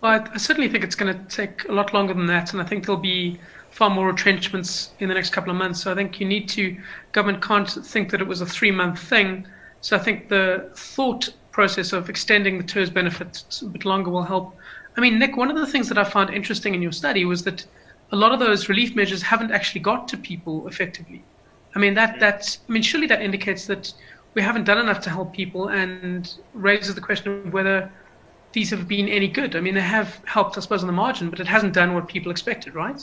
Well, 0.02 0.12
I, 0.12 0.34
I 0.34 0.38
certainly 0.38 0.70
think 0.70 0.84
it's 0.84 0.96
going 0.96 1.14
to 1.14 1.36
take 1.36 1.68
a 1.70 1.72
lot 1.72 1.94
longer 1.94 2.14
than 2.14 2.26
that, 2.28 2.54
and 2.54 2.62
I 2.62 2.66
think 2.66 2.86
there'll 2.86 3.02
be 3.02 3.40
far 3.72 3.90
more 3.90 4.08
retrenchments 4.08 4.92
in 5.00 5.08
the 5.08 5.14
next 5.14 5.32
couple 5.32 5.52
of 5.52 5.58
months. 5.58 5.82
So 5.82 5.92
I 5.92 5.96
think 5.96 6.20
you 6.20 6.28
need 6.28 6.50
to 6.50 6.76
government 7.12 7.44
can't 7.44 7.70
think 7.70 8.10
that 8.12 8.22
it 8.22 8.28
was 8.28 8.42
a 8.42 8.46
three 8.46 8.72
month 8.72 9.00
thing. 9.00 9.48
So 9.82 9.96
I 9.96 10.00
think 10.00 10.30
the 10.30 10.70
thought 10.76 11.30
process 11.52 11.94
of 11.94 12.10
extending 12.10 12.58
the 12.58 12.64
TERS 12.64 12.90
benefits 12.90 13.62
a 13.62 13.66
bit 13.66 13.86
longer 13.86 14.10
will 14.10 14.24
help 14.24 14.56
I 14.98 15.02
mean, 15.02 15.20
Nick, 15.20 15.38
one 15.38 15.52
of 15.52 15.58
the 15.58 15.68
things 15.68 15.88
that 15.90 15.98
I 15.98 16.04
found 16.04 16.32
interesting 16.32 16.74
in 16.74 16.82
your 16.82 16.92
study 16.92 17.24
was 17.24 17.44
that 17.44 17.64
a 18.12 18.16
lot 18.16 18.32
of 18.32 18.40
those 18.40 18.68
relief 18.68 18.96
measures 18.96 19.22
haven't 19.22 19.52
actually 19.52 19.82
got 19.82 20.08
to 20.10 20.18
people 20.18 20.68
effectively. 20.68 21.24
I 21.76 21.80
mean, 21.80 21.94
that 21.94 22.20
that's 22.20 22.60
I 22.68 22.72
mean, 22.72 22.82
surely 22.82 23.08
that 23.08 23.22
indicates 23.22 23.68
that 23.68 23.94
we 24.34 24.42
haven't 24.42 24.64
done 24.64 24.80
enough 24.80 25.02
to 25.02 25.10
help 25.10 25.34
people, 25.34 25.70
and 25.70 26.34
raises 26.54 26.96
the 26.96 27.02
question 27.02 27.48
of 27.48 27.54
whether 27.54 27.92
these 28.54 28.70
have 28.72 28.88
been 28.88 29.08
any 29.08 29.28
good. 29.28 29.56
I 29.56 29.60
mean, 29.60 29.76
they 29.76 29.82
have 29.82 30.22
helped, 30.26 30.58
I 30.58 30.62
suppose, 30.62 30.82
on 30.82 30.88
the 30.88 30.94
margin, 30.94 31.30
but 31.30 31.40
it 31.40 31.48
hasn't 31.48 31.74
done 31.74 31.94
what 31.94 32.08
people 32.08 32.32
expected, 32.32 32.74
right? 32.74 33.02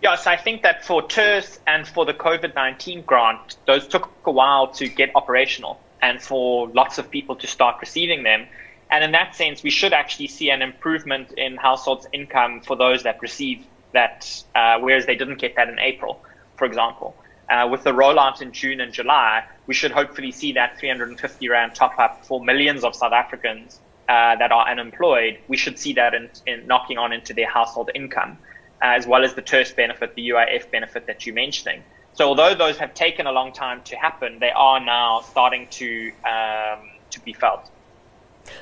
Yes, 0.00 0.26
I 0.26 0.36
think 0.36 0.62
that 0.62 0.84
for 0.84 1.02
TERS 1.02 1.60
and 1.66 1.86
for 1.86 2.04
the 2.04 2.14
COVID 2.14 2.54
19 2.54 3.02
grant, 3.02 3.56
those 3.66 3.86
took 3.86 4.10
a 4.24 4.30
while 4.30 4.66
to 4.68 4.88
get 4.88 5.10
operational 5.14 5.80
and 6.02 6.20
for 6.20 6.68
lots 6.68 6.98
of 6.98 7.10
people 7.10 7.36
to 7.36 7.46
start 7.46 7.76
receiving 7.80 8.24
them. 8.24 8.46
And 8.92 9.02
in 9.02 9.12
that 9.12 9.34
sense, 9.34 9.62
we 9.62 9.70
should 9.70 9.94
actually 9.94 10.26
see 10.28 10.50
an 10.50 10.60
improvement 10.60 11.32
in 11.38 11.56
households' 11.56 12.06
income 12.12 12.60
for 12.60 12.76
those 12.76 13.02
that 13.04 13.22
receive 13.22 13.64
that, 13.92 14.44
uh, 14.54 14.78
whereas 14.80 15.06
they 15.06 15.16
didn't 15.16 15.38
get 15.38 15.56
that 15.56 15.70
in 15.70 15.78
April, 15.78 16.22
for 16.56 16.66
example. 16.66 17.16
Uh, 17.48 17.66
with 17.70 17.84
the 17.84 17.90
rollout 17.90 18.42
in 18.42 18.52
June 18.52 18.82
and 18.82 18.92
July, 18.92 19.44
we 19.66 19.72
should 19.72 19.92
hopefully 19.92 20.30
see 20.30 20.52
that 20.52 20.78
350 20.78 21.48
Rand 21.48 21.74
top 21.74 21.98
up 21.98 22.22
for 22.26 22.44
millions 22.44 22.84
of 22.84 22.94
South 22.94 23.14
Africans 23.14 23.80
uh, 24.10 24.36
that 24.36 24.52
are 24.52 24.68
unemployed. 24.68 25.38
We 25.48 25.56
should 25.56 25.78
see 25.78 25.94
that 25.94 26.12
in, 26.12 26.28
in 26.46 26.66
knocking 26.66 26.98
on 26.98 27.14
into 27.14 27.32
their 27.32 27.48
household 27.48 27.90
income, 27.94 28.36
uh, 28.82 28.88
as 28.88 29.06
well 29.06 29.24
as 29.24 29.32
the 29.32 29.42
TERS 29.42 29.72
benefit, 29.72 30.14
the 30.16 30.28
UIF 30.28 30.70
benefit 30.70 31.06
that 31.06 31.24
you're 31.24 31.34
mentioning. 31.34 31.82
So 32.12 32.28
although 32.28 32.54
those 32.54 32.76
have 32.76 32.92
taken 32.92 33.26
a 33.26 33.32
long 33.32 33.54
time 33.54 33.80
to 33.84 33.96
happen, 33.96 34.38
they 34.38 34.50
are 34.50 34.80
now 34.80 35.22
starting 35.22 35.66
to 35.68 36.12
um, 36.26 36.90
to 37.08 37.20
be 37.20 37.32
felt. 37.32 37.70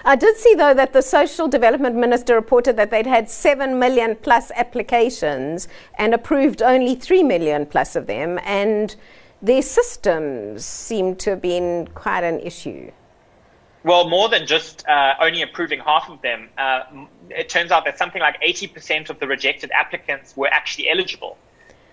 I 0.04 0.16
did 0.16 0.36
see, 0.36 0.54
though, 0.54 0.74
that 0.74 0.92
the 0.92 1.02
Social 1.02 1.48
Development 1.48 1.96
Minister 1.96 2.34
reported 2.34 2.76
that 2.76 2.90
they'd 2.90 3.06
had 3.06 3.30
7 3.30 3.78
million 3.78 4.16
plus 4.16 4.50
applications 4.56 5.68
and 5.98 6.14
approved 6.14 6.62
only 6.62 6.94
3 6.94 7.22
million 7.22 7.66
plus 7.66 7.96
of 7.96 8.06
them, 8.06 8.38
and 8.44 8.96
their 9.42 9.62
systems 9.62 10.64
seem 10.64 11.16
to 11.16 11.30
have 11.30 11.42
been 11.42 11.88
quite 11.94 12.24
an 12.24 12.40
issue. 12.40 12.90
Well, 13.82 14.08
more 14.08 14.28
than 14.28 14.46
just 14.46 14.86
uh, 14.86 15.14
only 15.20 15.40
approving 15.40 15.80
half 15.80 16.10
of 16.10 16.20
them, 16.20 16.50
uh, 16.58 16.82
it 17.30 17.48
turns 17.48 17.70
out 17.70 17.86
that 17.86 17.96
something 17.96 18.20
like 18.20 18.40
80% 18.42 19.08
of 19.08 19.18
the 19.18 19.26
rejected 19.26 19.70
applicants 19.70 20.36
were 20.36 20.48
actually 20.48 20.90
eligible. 20.90 21.38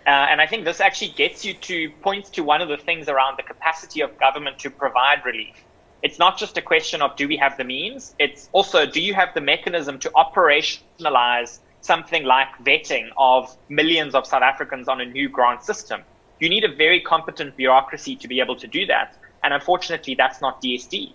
Uh, 0.05 0.10
and 0.10 0.41
I 0.41 0.47
think 0.47 0.65
this 0.65 0.81
actually 0.81 1.12
gets 1.12 1.45
you 1.45 1.53
to 1.53 1.89
points 2.01 2.29
to 2.31 2.41
one 2.41 2.62
of 2.62 2.67
the 2.67 2.77
things 2.77 3.07
around 3.07 3.38
the 3.38 3.43
capacity 3.43 4.01
of 4.01 4.17
government 4.19 4.60
to 4.60 4.69
provide 4.69 5.25
relief 5.25 5.55
it's 6.03 6.19
not 6.19 6.38
just 6.38 6.57
a 6.57 6.62
question 6.62 7.01
of 7.01 7.15
do 7.15 7.27
we 7.27 7.38
have 7.38 7.57
the 7.57 7.63
means, 7.63 8.15
it's 8.19 8.49
also 8.51 8.86
do 8.86 9.01
you 9.01 9.13
have 9.13 9.33
the 9.33 9.41
mechanism 9.41 9.99
to 9.99 10.10
operationalize 10.12 11.60
something 11.81 12.23
like 12.23 12.49
vetting 12.63 13.10
of 13.17 13.55
millions 13.69 14.13
of 14.13 14.25
South 14.25 14.43
Africans 14.43 14.88
on 14.88 15.01
a 15.01 15.05
new 15.05 15.29
grant 15.29 15.63
system. 15.63 16.01
You 16.39 16.49
need 16.49 16.63
a 16.63 16.73
very 16.73 17.01
competent 17.01 17.55
bureaucracy 17.55 18.15
to 18.17 18.27
be 18.27 18.39
able 18.39 18.55
to 18.57 18.67
do 18.67 18.86
that. 18.88 19.17
And 19.43 19.53
unfortunately, 19.53 20.15
that's 20.15 20.41
not 20.41 20.62
DSD. 20.62 21.13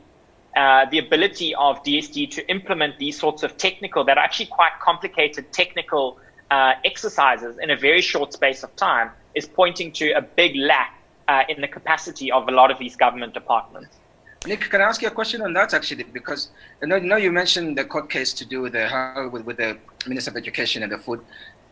Uh, 0.57 0.87
the 0.91 0.99
ability 0.99 1.55
of 1.55 1.83
DSD 1.85 2.31
to 2.31 2.51
implement 2.51 2.99
these 2.99 3.19
sorts 3.19 3.43
of 3.43 3.57
technical, 3.57 4.05
that 4.05 4.19
are 4.19 4.25
actually 4.25 4.47
quite 4.47 4.73
complicated 4.81 5.53
technical 5.53 6.19
uh, 6.51 6.75
exercises 6.85 7.57
in 7.63 7.71
a 7.71 7.77
very 7.77 8.03
short 8.03 8.33
space 8.33 8.63
of 8.63 8.75
time 8.77 9.11
is 9.35 9.47
pointing 9.47 9.93
to 9.93 10.11
a 10.13 10.21
big 10.21 10.55
lack 10.57 10.99
uh, 11.29 11.43
in 11.49 11.61
the 11.61 11.69
capacity 11.69 12.31
of 12.31 12.49
a 12.49 12.51
lot 12.51 12.71
of 12.71 12.79
these 12.79 12.97
government 12.97 13.33
departments. 13.33 13.97
Nick, 14.45 14.61
can 14.71 14.81
I 14.81 14.85
ask 14.85 15.01
you 15.01 15.09
a 15.09 15.11
question 15.13 15.41
on 15.43 15.53
that 15.53 15.73
actually? 15.73 16.03
Because 16.03 16.51
you 16.81 16.89
know, 16.89 17.17
you 17.17 17.31
mentioned 17.31 17.79
the 17.79 17.85
court 17.85 18.11
case 18.11 18.33
to 18.35 18.45
do 18.45 18.61
with 18.61 18.73
the 18.73 19.31
with, 19.33 19.45
with 19.45 19.57
the 19.59 19.79
Minister 20.07 20.33
of 20.33 20.37
Education 20.37 20.83
and 20.83 20.91
the 20.91 20.99
food 20.99 21.21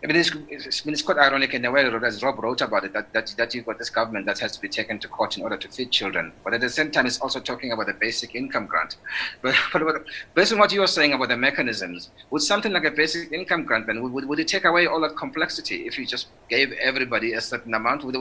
I 0.03 0.07
mean, 0.07 0.17
it's, 0.17 0.31
it's, 0.49 0.87
it's, 0.87 1.03
quite 1.03 1.19
ironic 1.19 1.53
in 1.53 1.61
the 1.61 1.71
way 1.71 1.85
as 1.85 2.23
Rob 2.23 2.39
wrote 2.43 2.63
about 2.63 2.85
it 2.85 2.95
that, 2.95 3.13
that, 3.13 3.35
that 3.37 3.55
you've 3.55 3.67
got 3.67 3.79
this 3.79 3.91
government 3.91 4.25
that 4.25 4.39
has 4.39 4.53
to 4.53 4.61
be 4.61 4.69
taken 4.69 4.99
to 4.99 5.09
court 5.09 5.37
in 5.37 5.43
order 5.43 5.59
to 5.59 5.69
feed 5.69 5.91
children. 5.91 6.33
But 6.43 6.55
at 6.55 6.63
the 6.63 6.71
same 6.71 6.91
time, 6.91 7.05
it's 7.05 7.21
also 7.21 7.39
talking 7.39 7.73
about 7.73 7.87
the 7.87 7.93
basic 7.93 8.35
income 8.35 8.67
grant. 8.67 8.97
But, 9.43 9.55
but 9.73 10.05
based 10.35 10.53
on 10.53 10.59
what 10.59 10.73
you 10.73 10.81
were 10.81 10.87
saying 10.87 11.13
about 11.13 11.29
the 11.29 11.37
mechanisms, 11.37 12.11
would 12.31 12.41
something 12.41 12.73
like 12.73 12.85
a 12.85 12.91
basic 12.91 13.31
income 13.31 13.65
grant 13.65 13.87
then, 13.87 14.03
would, 14.03 14.25
would 14.25 14.41
it 14.41 14.49
take 14.49 14.65
away 14.65 14.87
all 14.87 15.01
that 15.01 15.17
complexity 15.17 15.87
if 15.87 15.99
you 15.99 16.07
just 16.07 16.29
gave 16.49 16.73
everybody 16.73 17.35
a 17.35 17.41
certain 17.41 17.75
amount? 17.75 18.03
Would, 18.05 18.17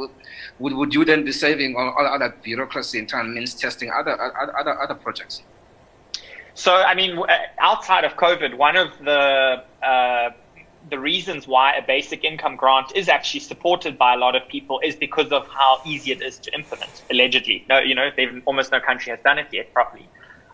would, 0.60 0.74
would 0.74 0.94
you 0.94 1.06
then 1.06 1.24
be 1.24 1.32
saving 1.32 1.76
all, 1.78 1.96
all 1.98 2.06
other 2.06 2.36
bureaucracy 2.44 3.00
in 3.00 3.08
terms 3.08 3.34
means 3.34 3.54
testing 3.54 3.90
other, 3.90 4.20
other, 4.20 4.82
other 4.82 4.96
projects? 4.96 5.44
So, 6.56 6.74
I 6.74 6.94
mean, 6.94 7.18
outside 7.60 8.04
of 8.04 8.14
COVID, 8.18 8.58
one 8.58 8.76
of 8.76 8.90
the 9.00 9.64
uh, 9.82 10.32
the 10.88 11.00
reasons 11.00 11.48
why 11.48 11.74
a 11.74 11.82
basic 11.86 12.24
income 12.24 12.56
grant 12.56 12.92
is 12.96 13.10
actually 13.10 13.42
supported 13.42 13.98
by 13.98 14.14
a 14.14 14.18
lot 14.18 14.36
of 14.36 14.44
people 14.50 14.80
is 14.84 14.96
because 14.96 15.32
of 15.32 15.44
how 15.58 15.80
easy 15.86 16.12
it 16.12 16.22
is 16.22 16.40
to 16.40 16.52
implement, 16.56 17.04
allegedly. 17.12 17.66
No, 17.70 17.80
you 17.80 17.96
know, 17.96 18.10
almost 18.48 18.72
no 18.72 18.80
country 18.80 19.12
has 19.12 19.20
done 19.24 19.40
it 19.40 19.48
yet 19.52 19.66
properly. 19.74 20.10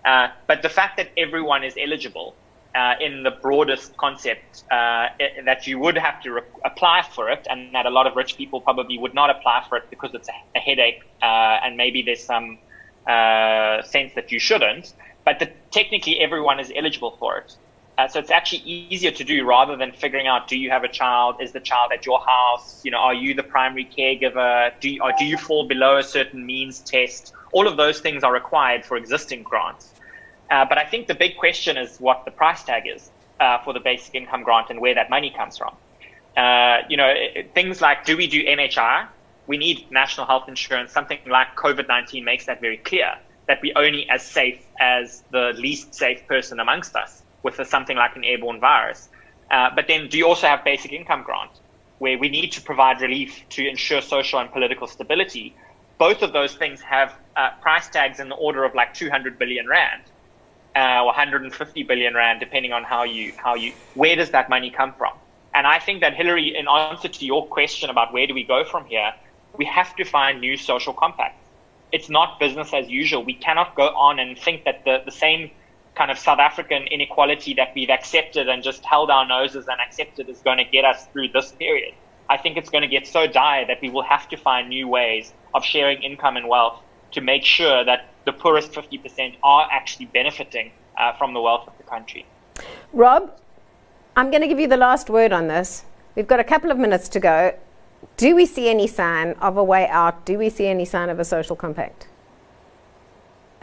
Uh, 0.05 0.27
but 0.47 0.61
the 0.61 0.69
fact 0.69 0.97
that 0.97 1.09
everyone 1.17 1.63
is 1.63 1.75
eligible 1.81 2.37
uh, 2.75 2.93
in 2.99 3.23
the 3.23 3.31
broadest 3.41 3.95
concept 3.97 4.63
uh, 4.71 5.07
it, 5.19 5.45
that 5.45 5.65
you 5.67 5.79
would 5.79 5.97
have 5.97 6.19
to 6.21 6.33
re- 6.33 6.41
apply 6.65 7.03
for 7.15 7.29
it, 7.29 7.45
and 7.49 7.73
that 7.73 7.85
a 7.85 7.89
lot 7.89 8.05
of 8.07 8.15
rich 8.15 8.35
people 8.37 8.61
probably 8.61 8.97
would 8.97 9.13
not 9.13 9.29
apply 9.29 9.61
for 9.69 9.77
it 9.77 9.83
because 9.89 10.11
it's 10.13 10.27
a, 10.29 10.57
a 10.57 10.61
headache, 10.61 10.99
uh, 11.21 11.57
and 11.63 11.77
maybe 11.77 12.03
there's 12.03 12.25
some 12.25 12.57
uh, 13.09 13.81
sense 13.83 14.11
that 14.15 14.31
you 14.31 14.39
shouldn't. 14.39 14.87
But 15.23 15.39
the, 15.39 15.49
technically, 15.71 16.19
everyone 16.19 16.59
is 16.59 16.71
eligible 16.75 17.15
for 17.19 17.37
it. 17.37 17.51
Uh, 17.97 18.07
so 18.09 18.19
it's 18.19 18.31
actually 18.31 18.59
easier 18.59 19.11
to 19.11 19.23
do 19.23 19.45
rather 19.45 19.77
than 19.77 19.93
figuring 19.93 20.27
out 20.27 20.49
do 20.49 20.57
you 20.57 20.69
have 20.69 20.83
a 20.83 20.87
child? 20.89 21.35
Is 21.39 21.53
the 21.53 21.61
child 21.61 21.91
at 21.93 22.05
your 22.05 22.19
house? 22.27 22.81
You 22.83 22.91
know, 22.91 22.97
are 22.97 23.13
you 23.13 23.33
the 23.33 23.43
primary 23.43 23.89
caregiver? 23.97 24.71
Do 24.81 24.89
you, 24.89 25.01
or 25.01 25.13
do 25.17 25.23
you 25.23 25.37
fall 25.37 25.67
below 25.67 25.97
a 25.97 26.03
certain 26.03 26.45
means 26.45 26.81
test? 26.81 27.31
All 27.53 27.67
of 27.67 27.77
those 27.77 28.01
things 28.01 28.23
are 28.23 28.33
required 28.33 28.83
for 28.83 28.97
existing 28.97 29.43
grants. 29.43 29.93
Uh, 30.51 30.65
but 30.67 30.77
I 30.77 30.83
think 30.83 31.07
the 31.07 31.15
big 31.15 31.37
question 31.37 31.77
is 31.77 31.97
what 31.99 32.23
the 32.25 32.31
price 32.31 32.63
tag 32.63 32.83
is 32.93 33.09
uh, 33.39 33.59
for 33.63 33.73
the 33.73 33.79
basic 33.79 34.13
income 34.13 34.43
grant 34.43 34.69
and 34.69 34.81
where 34.81 34.95
that 34.95 35.09
money 35.09 35.33
comes 35.35 35.57
from. 35.57 35.77
Uh, 36.35 36.79
you 36.89 36.97
know, 36.97 37.07
it, 37.07 37.53
things 37.55 37.79
like 37.79 38.03
do 38.03 38.17
we 38.17 38.27
do 38.27 38.43
NHI? 38.43 39.07
We 39.47 39.57
need 39.57 39.87
national 39.89 40.27
health 40.27 40.49
insurance. 40.49 40.91
Something 40.91 41.19
like 41.27 41.47
COVID-19 41.57 42.25
makes 42.25 42.45
that 42.47 42.59
very 42.59 42.77
clear 42.77 43.13
that 43.47 43.59
we're 43.63 43.77
only 43.77 44.05
as 44.09 44.25
safe 44.25 44.61
as 44.81 45.23
the 45.31 45.53
least 45.55 45.95
safe 45.95 46.27
person 46.27 46.59
amongst 46.59 46.93
us 46.97 47.21
with 47.45 47.59
a, 47.59 47.65
something 47.65 47.95
like 47.95 48.15
an 48.17 48.25
airborne 48.25 48.59
virus. 48.59 49.07
Uh, 49.51 49.69
but 49.75 49.85
then 49.87 50.09
do 50.09 50.17
you 50.17 50.27
also 50.27 50.47
have 50.47 50.65
basic 50.65 50.91
income 50.91 51.23
grant 51.23 51.51
where 51.99 52.17
we 52.17 52.27
need 52.27 52.51
to 52.51 52.61
provide 52.61 52.99
relief 53.01 53.45
to 53.49 53.65
ensure 53.67 54.01
social 54.01 54.39
and 54.39 54.51
political 54.51 54.87
stability? 54.87 55.55
Both 55.99 56.23
of 56.23 56.33
those 56.33 56.55
things 56.55 56.81
have 56.81 57.13
uh, 57.37 57.51
price 57.61 57.87
tags 57.87 58.19
in 58.19 58.27
the 58.29 58.35
order 58.35 58.65
of 58.65 58.73
like 58.75 58.93
200 58.95 59.37
billion 59.39 59.67
rand 59.67 60.03
uh, 60.75 61.01
or 61.01 61.05
150 61.05 61.83
billion 61.83 62.15
rand, 62.15 62.39
depending 62.41 62.73
on 62.73 62.83
how 62.83 63.03
you 63.03 63.33
how 63.37 63.55
you 63.55 63.71
where 63.93 64.15
does 64.15 64.31
that 64.31 64.49
money 64.49 64.71
come 64.71 64.93
from? 64.97 65.13
And 65.53 65.65
I 65.65 65.79
think 65.79 66.01
that 66.01 66.15
Hilary, 66.15 66.53
in 66.59 66.67
answer 66.67 67.07
to 67.07 67.25
your 67.25 67.47
question 67.47 67.89
about 67.89 68.11
where 68.13 68.27
do 68.27 68.33
we 68.33 68.43
go 68.43 68.65
from 68.65 68.85
here, 68.85 69.11
we 69.57 69.65
have 69.65 69.95
to 69.95 70.03
find 70.03 70.41
new 70.41 70.57
social 70.57 70.93
compacts. 70.93 71.47
It's 71.91 72.09
not 72.09 72.39
business 72.39 72.73
as 72.73 72.89
usual. 72.89 73.23
We 73.23 73.35
cannot 73.35 73.75
go 73.75 73.87
on 74.07 74.19
and 74.19 74.37
think 74.37 74.65
that 74.65 74.83
the, 74.83 74.95
the 75.05 75.11
same 75.11 75.51
kind 75.95 76.11
of 76.11 76.19
South 76.19 76.39
African 76.39 76.83
inequality 76.87 77.53
that 77.55 77.71
we've 77.75 77.89
accepted 77.89 78.49
and 78.49 78.61
just 78.61 78.83
held 78.85 79.09
our 79.09 79.25
noses 79.27 79.67
and 79.67 79.79
accepted 79.79 80.29
is 80.29 80.39
going 80.39 80.57
to 80.57 80.65
get 80.65 80.85
us 80.85 81.07
through 81.07 81.29
this 81.29 81.51
period. 81.53 81.93
I 82.29 82.37
think 82.37 82.57
it's 82.57 82.69
going 82.69 82.81
to 82.81 82.87
get 82.87 83.07
so 83.07 83.27
dire 83.27 83.65
that 83.67 83.81
we 83.81 83.89
will 83.89 84.03
have 84.03 84.27
to 84.29 84.37
find 84.37 84.69
new 84.69 84.87
ways 84.87 85.33
of 85.53 85.63
sharing 85.63 86.01
income 86.01 86.37
and 86.37 86.47
wealth 86.47 86.81
to 87.11 87.21
make 87.21 87.43
sure 87.43 87.85
that 87.85 88.09
the 88.25 88.33
poorest 88.33 88.71
50% 88.71 89.37
are 89.43 89.67
actually 89.71 90.07
benefiting 90.07 90.71
uh, 90.97 91.13
from 91.13 91.33
the 91.33 91.41
wealth 91.41 91.67
of 91.67 91.77
the 91.77 91.83
country. 91.83 92.25
Rob, 92.91 93.31
I'm 94.15 94.31
going 94.31 94.41
to 94.41 94.47
give 94.47 94.59
you 94.59 94.67
the 94.67 94.77
last 94.77 95.09
word 95.09 95.31
on 95.31 95.47
this. 95.47 95.85
We've 96.15 96.27
got 96.27 96.39
a 96.39 96.43
couple 96.43 96.71
of 96.71 96.77
minutes 96.77 97.07
to 97.09 97.19
go. 97.19 97.57
Do 98.17 98.35
we 98.35 98.45
see 98.45 98.69
any 98.69 98.87
sign 98.87 99.31
of 99.41 99.57
a 99.57 99.63
way 99.63 99.87
out? 99.87 100.25
Do 100.25 100.37
we 100.37 100.49
see 100.49 100.67
any 100.67 100.85
sign 100.85 101.09
of 101.09 101.19
a 101.19 101.25
social 101.25 101.55
compact? 101.55 102.07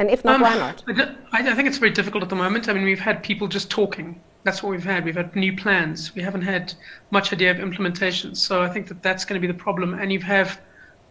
And 0.03 0.11
if 0.11 0.25
not, 0.25 0.35
um, 0.35 0.41
why 0.41 0.59
not? 0.59 0.83
I, 1.31 1.49
I 1.49 1.55
think 1.55 1.69
it's 1.69 1.79
very 1.79 1.93
difficult 1.93 2.25
at 2.25 2.29
the 2.29 2.35
moment. 2.35 2.69
I 2.69 2.73
mean, 2.73 2.83
we've 2.83 2.99
had 2.99 3.23
people 3.23 3.47
just 3.47 3.71
talking. 3.71 4.21
That's 4.43 4.61
what 4.61 4.71
we've 4.71 4.83
had. 4.83 5.05
We've 5.05 5.15
had 5.15 5.37
new 5.37 5.57
plans. 5.57 6.13
We 6.17 6.23
haven't 6.23 6.43
had 6.43 6.75
much 7.13 7.33
idea 7.33 7.53
of 7.53 7.61
implementation. 7.61 8.35
So 8.35 8.63
I 8.63 8.69
think 8.69 8.89
that 8.89 9.01
that's 9.01 9.25
going 9.25 9.41
to 9.41 9.47
be 9.47 9.47
the 9.47 9.63
problem. 9.67 9.95
And 9.95 10.13
you 10.13 10.19
have 10.19 10.61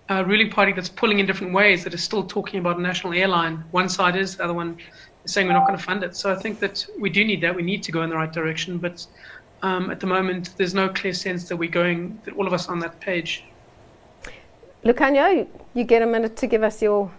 a 0.10 0.26
ruling 0.26 0.50
party 0.50 0.74
that's 0.74 0.90
pulling 0.90 1.20
in 1.20 1.26
different 1.26 1.54
ways 1.54 1.86
that 1.86 1.94
is 1.94 2.04
still 2.04 2.26
talking 2.26 2.60
about 2.60 2.80
a 2.80 2.82
national 2.82 3.14
airline. 3.14 3.64
One 3.72 3.88
side 3.88 4.18
is, 4.18 4.36
the 4.36 4.44
other 4.44 4.54
one 4.54 4.78
is 5.24 5.32
saying 5.32 5.48
we're 5.48 5.54
not 5.54 5.66
going 5.66 5.80
to 5.80 5.86
fund 5.86 6.04
it. 6.04 6.14
So 6.18 6.30
I 6.30 6.36
think 6.36 6.60
that 6.60 6.86
we 7.00 7.10
do 7.10 7.24
need 7.24 7.40
that. 7.44 7.56
We 7.56 7.64
need 7.64 7.84
to 7.84 7.94
go 7.94 8.02
in 8.02 8.10
the 8.10 8.18
right 8.18 8.34
direction. 8.34 8.78
But 8.78 9.08
um, 9.62 9.90
at 9.90 10.02
the 10.02 10.08
moment, 10.08 10.54
there's 10.58 10.74
no 10.74 10.90
clear 10.90 11.14
sense 11.14 11.48
that 11.48 11.56
we're 11.56 11.70
going, 11.70 12.20
that 12.26 12.36
all 12.36 12.46
of 12.46 12.52
us 12.52 12.68
on 12.68 12.80
that 12.80 13.00
page. 13.00 13.46
Lukhanyo, 14.84 15.48
you 15.76 15.86
get 15.86 16.02
a 16.02 16.06
minute 16.06 16.36
to 16.36 16.46
give 16.46 16.62
us 16.62 16.82
your 16.82 17.10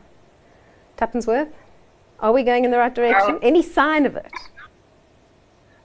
tuppence 0.98 1.26
worth. 1.26 1.48
Are 2.22 2.32
we 2.32 2.44
going 2.44 2.64
in 2.64 2.70
the 2.70 2.78
right 2.78 2.94
direction? 2.94 3.40
Any 3.42 3.62
sign 3.62 4.06
of 4.06 4.14
it? 4.14 4.30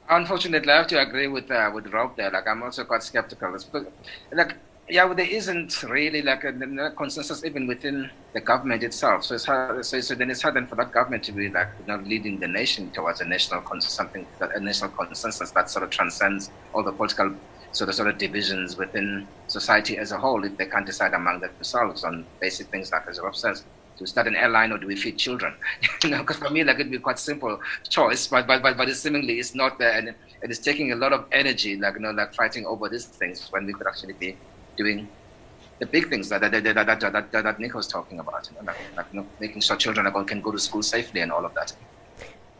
Unfortunately, 0.07 0.71
I 0.71 0.77
have 0.77 0.87
to 0.87 1.01
agree 1.01 1.27
with 1.27 1.49
uh, 1.49 1.71
with 1.73 1.87
Rob 1.87 2.15
there. 2.15 2.29
Like, 2.29 2.47
I'm 2.47 2.61
also 2.61 2.85
quite 2.85 3.01
skeptical. 3.01 3.57
But, 3.71 3.91
like, 4.31 4.55
yeah, 4.87 5.11
there 5.13 5.25
isn't 5.25 5.83
really 5.83 6.21
like 6.21 6.43
a, 6.43 6.49
a, 6.49 6.91
consensus 6.91 7.43
even 7.43 7.65
within 7.67 8.09
the 8.33 8.39
government 8.39 8.83
itself. 8.83 9.25
So 9.25 9.33
it's 9.35 9.45
hard. 9.45 9.83
So, 9.83 9.99
so 9.99 10.13
then 10.13 10.29
it's 10.29 10.43
hard 10.43 10.55
then 10.55 10.67
for 10.67 10.75
that 10.75 10.91
government 10.91 11.23
to 11.23 11.31
be 11.31 11.49
like 11.49 11.69
you 11.79 11.87
know, 11.87 12.01
leading 12.05 12.39
the 12.39 12.47
nation 12.47 12.91
towards 12.91 13.19
a 13.19 13.25
national 13.25 13.61
cons- 13.61 13.89
something 13.89 14.25
a 14.39 14.59
national 14.59 14.91
consensus 14.91 15.49
that 15.51 15.69
sort 15.71 15.83
of 15.83 15.89
transcends 15.89 16.51
all 16.73 16.83
the 16.83 16.93
political 16.93 17.33
sort 17.71 17.89
of 17.89 17.95
sort 17.95 18.07
of 18.07 18.17
divisions 18.17 18.77
within 18.77 19.27
society 19.47 19.97
as 19.97 20.11
a 20.11 20.17
whole. 20.17 20.43
If 20.45 20.55
they 20.55 20.67
can't 20.67 20.85
decide 20.85 21.13
among 21.13 21.41
themselves 21.41 22.03
on 22.03 22.25
basic 22.39 22.67
things 22.67 22.91
like 22.91 23.07
as 23.07 23.19
Rob 23.19 23.35
says 23.35 23.63
we 24.03 24.07
start 24.07 24.27
an 24.27 24.35
airline 24.35 24.71
or 24.71 24.77
do 24.77 24.87
we 24.87 24.95
feed 24.95 25.17
children? 25.17 25.53
you 26.03 26.09
know, 26.09 26.19
because 26.19 26.37
for 26.37 26.49
me, 26.49 26.63
like 26.63 26.79
it'd 26.79 26.91
be 26.91 26.99
quite 26.99 27.19
simple 27.19 27.59
choice, 27.89 28.27
but 28.27 28.47
but 28.47 28.61
but, 28.61 28.77
but 28.77 28.89
it 28.89 28.95
seemingly 28.95 29.37
uh, 29.37 29.39
it's 29.39 29.55
not 29.55 29.77
there, 29.79 29.93
and 29.93 30.09
it 30.09 30.51
is 30.51 30.59
taking 30.59 30.91
a 30.91 30.95
lot 30.95 31.13
of 31.13 31.25
energy, 31.31 31.77
like 31.77 31.95
you 31.95 32.01
know, 32.01 32.11
like 32.11 32.33
fighting 32.33 32.65
over 32.65 32.89
these 32.89 33.05
things 33.05 33.47
when 33.51 33.65
we 33.65 33.73
could 33.73 33.87
actually 33.87 34.13
be 34.13 34.37
doing 34.77 35.07
the 35.79 35.85
big 35.85 36.09
things 36.09 36.29
that 36.29 36.41
that 36.41 36.51
that 36.51 36.63
that, 36.63 36.99
that, 36.99 37.31
that, 37.31 37.43
that 37.43 37.73
was 37.73 37.87
talking 37.87 38.19
about, 38.19 38.49
you 38.49 38.57
know, 38.57 38.65
like, 38.65 38.77
like 38.95 39.05
you 39.11 39.19
know, 39.19 39.27
making 39.39 39.61
sure 39.61 39.75
children 39.75 40.11
can 40.25 40.41
go 40.41 40.51
to 40.51 40.59
school 40.59 40.83
safely 40.83 41.21
and 41.21 41.31
all 41.31 41.45
of 41.45 41.53
that. 41.53 41.73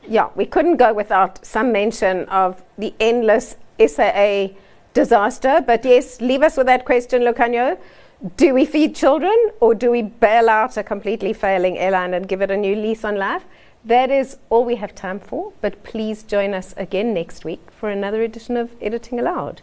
Yeah, 0.07 0.29
we 0.35 0.45
couldn't 0.45 0.77
go 0.77 0.93
without 0.93 1.45
some 1.45 1.71
mention 1.71 2.25
of 2.29 2.63
the 2.77 2.93
endless 2.99 3.57
SAA 3.85 4.47
disaster. 4.93 5.61
But 5.65 5.83
yes, 5.83 6.21
leave 6.21 6.43
us 6.43 6.55
with 6.57 6.67
that 6.67 6.85
question, 6.85 7.23
Lukhanyo 7.23 7.77
do 8.35 8.51
we 8.53 8.65
feed 8.65 8.95
children 8.95 9.51
or 9.59 9.75
do 9.75 9.91
we 9.91 10.01
bail 10.01 10.49
out 10.49 10.75
a 10.75 10.83
completely 10.83 11.33
failing 11.33 11.77
airline 11.77 12.15
and 12.15 12.27
give 12.27 12.41
it 12.41 12.49
a 12.49 12.57
new 12.57 12.75
lease 12.75 13.05
on 13.05 13.15
life? 13.15 13.45
That 13.85 14.09
is 14.09 14.37
all 14.49 14.65
we 14.65 14.75
have 14.77 14.95
time 14.95 15.19
for, 15.19 15.53
but 15.61 15.83
please 15.83 16.23
join 16.23 16.55
us 16.55 16.73
again 16.77 17.13
next 17.13 17.45
week 17.45 17.61
for 17.69 17.89
another 17.89 18.23
edition 18.23 18.57
of 18.57 18.71
Editing 18.81 19.19
Allowed. 19.19 19.61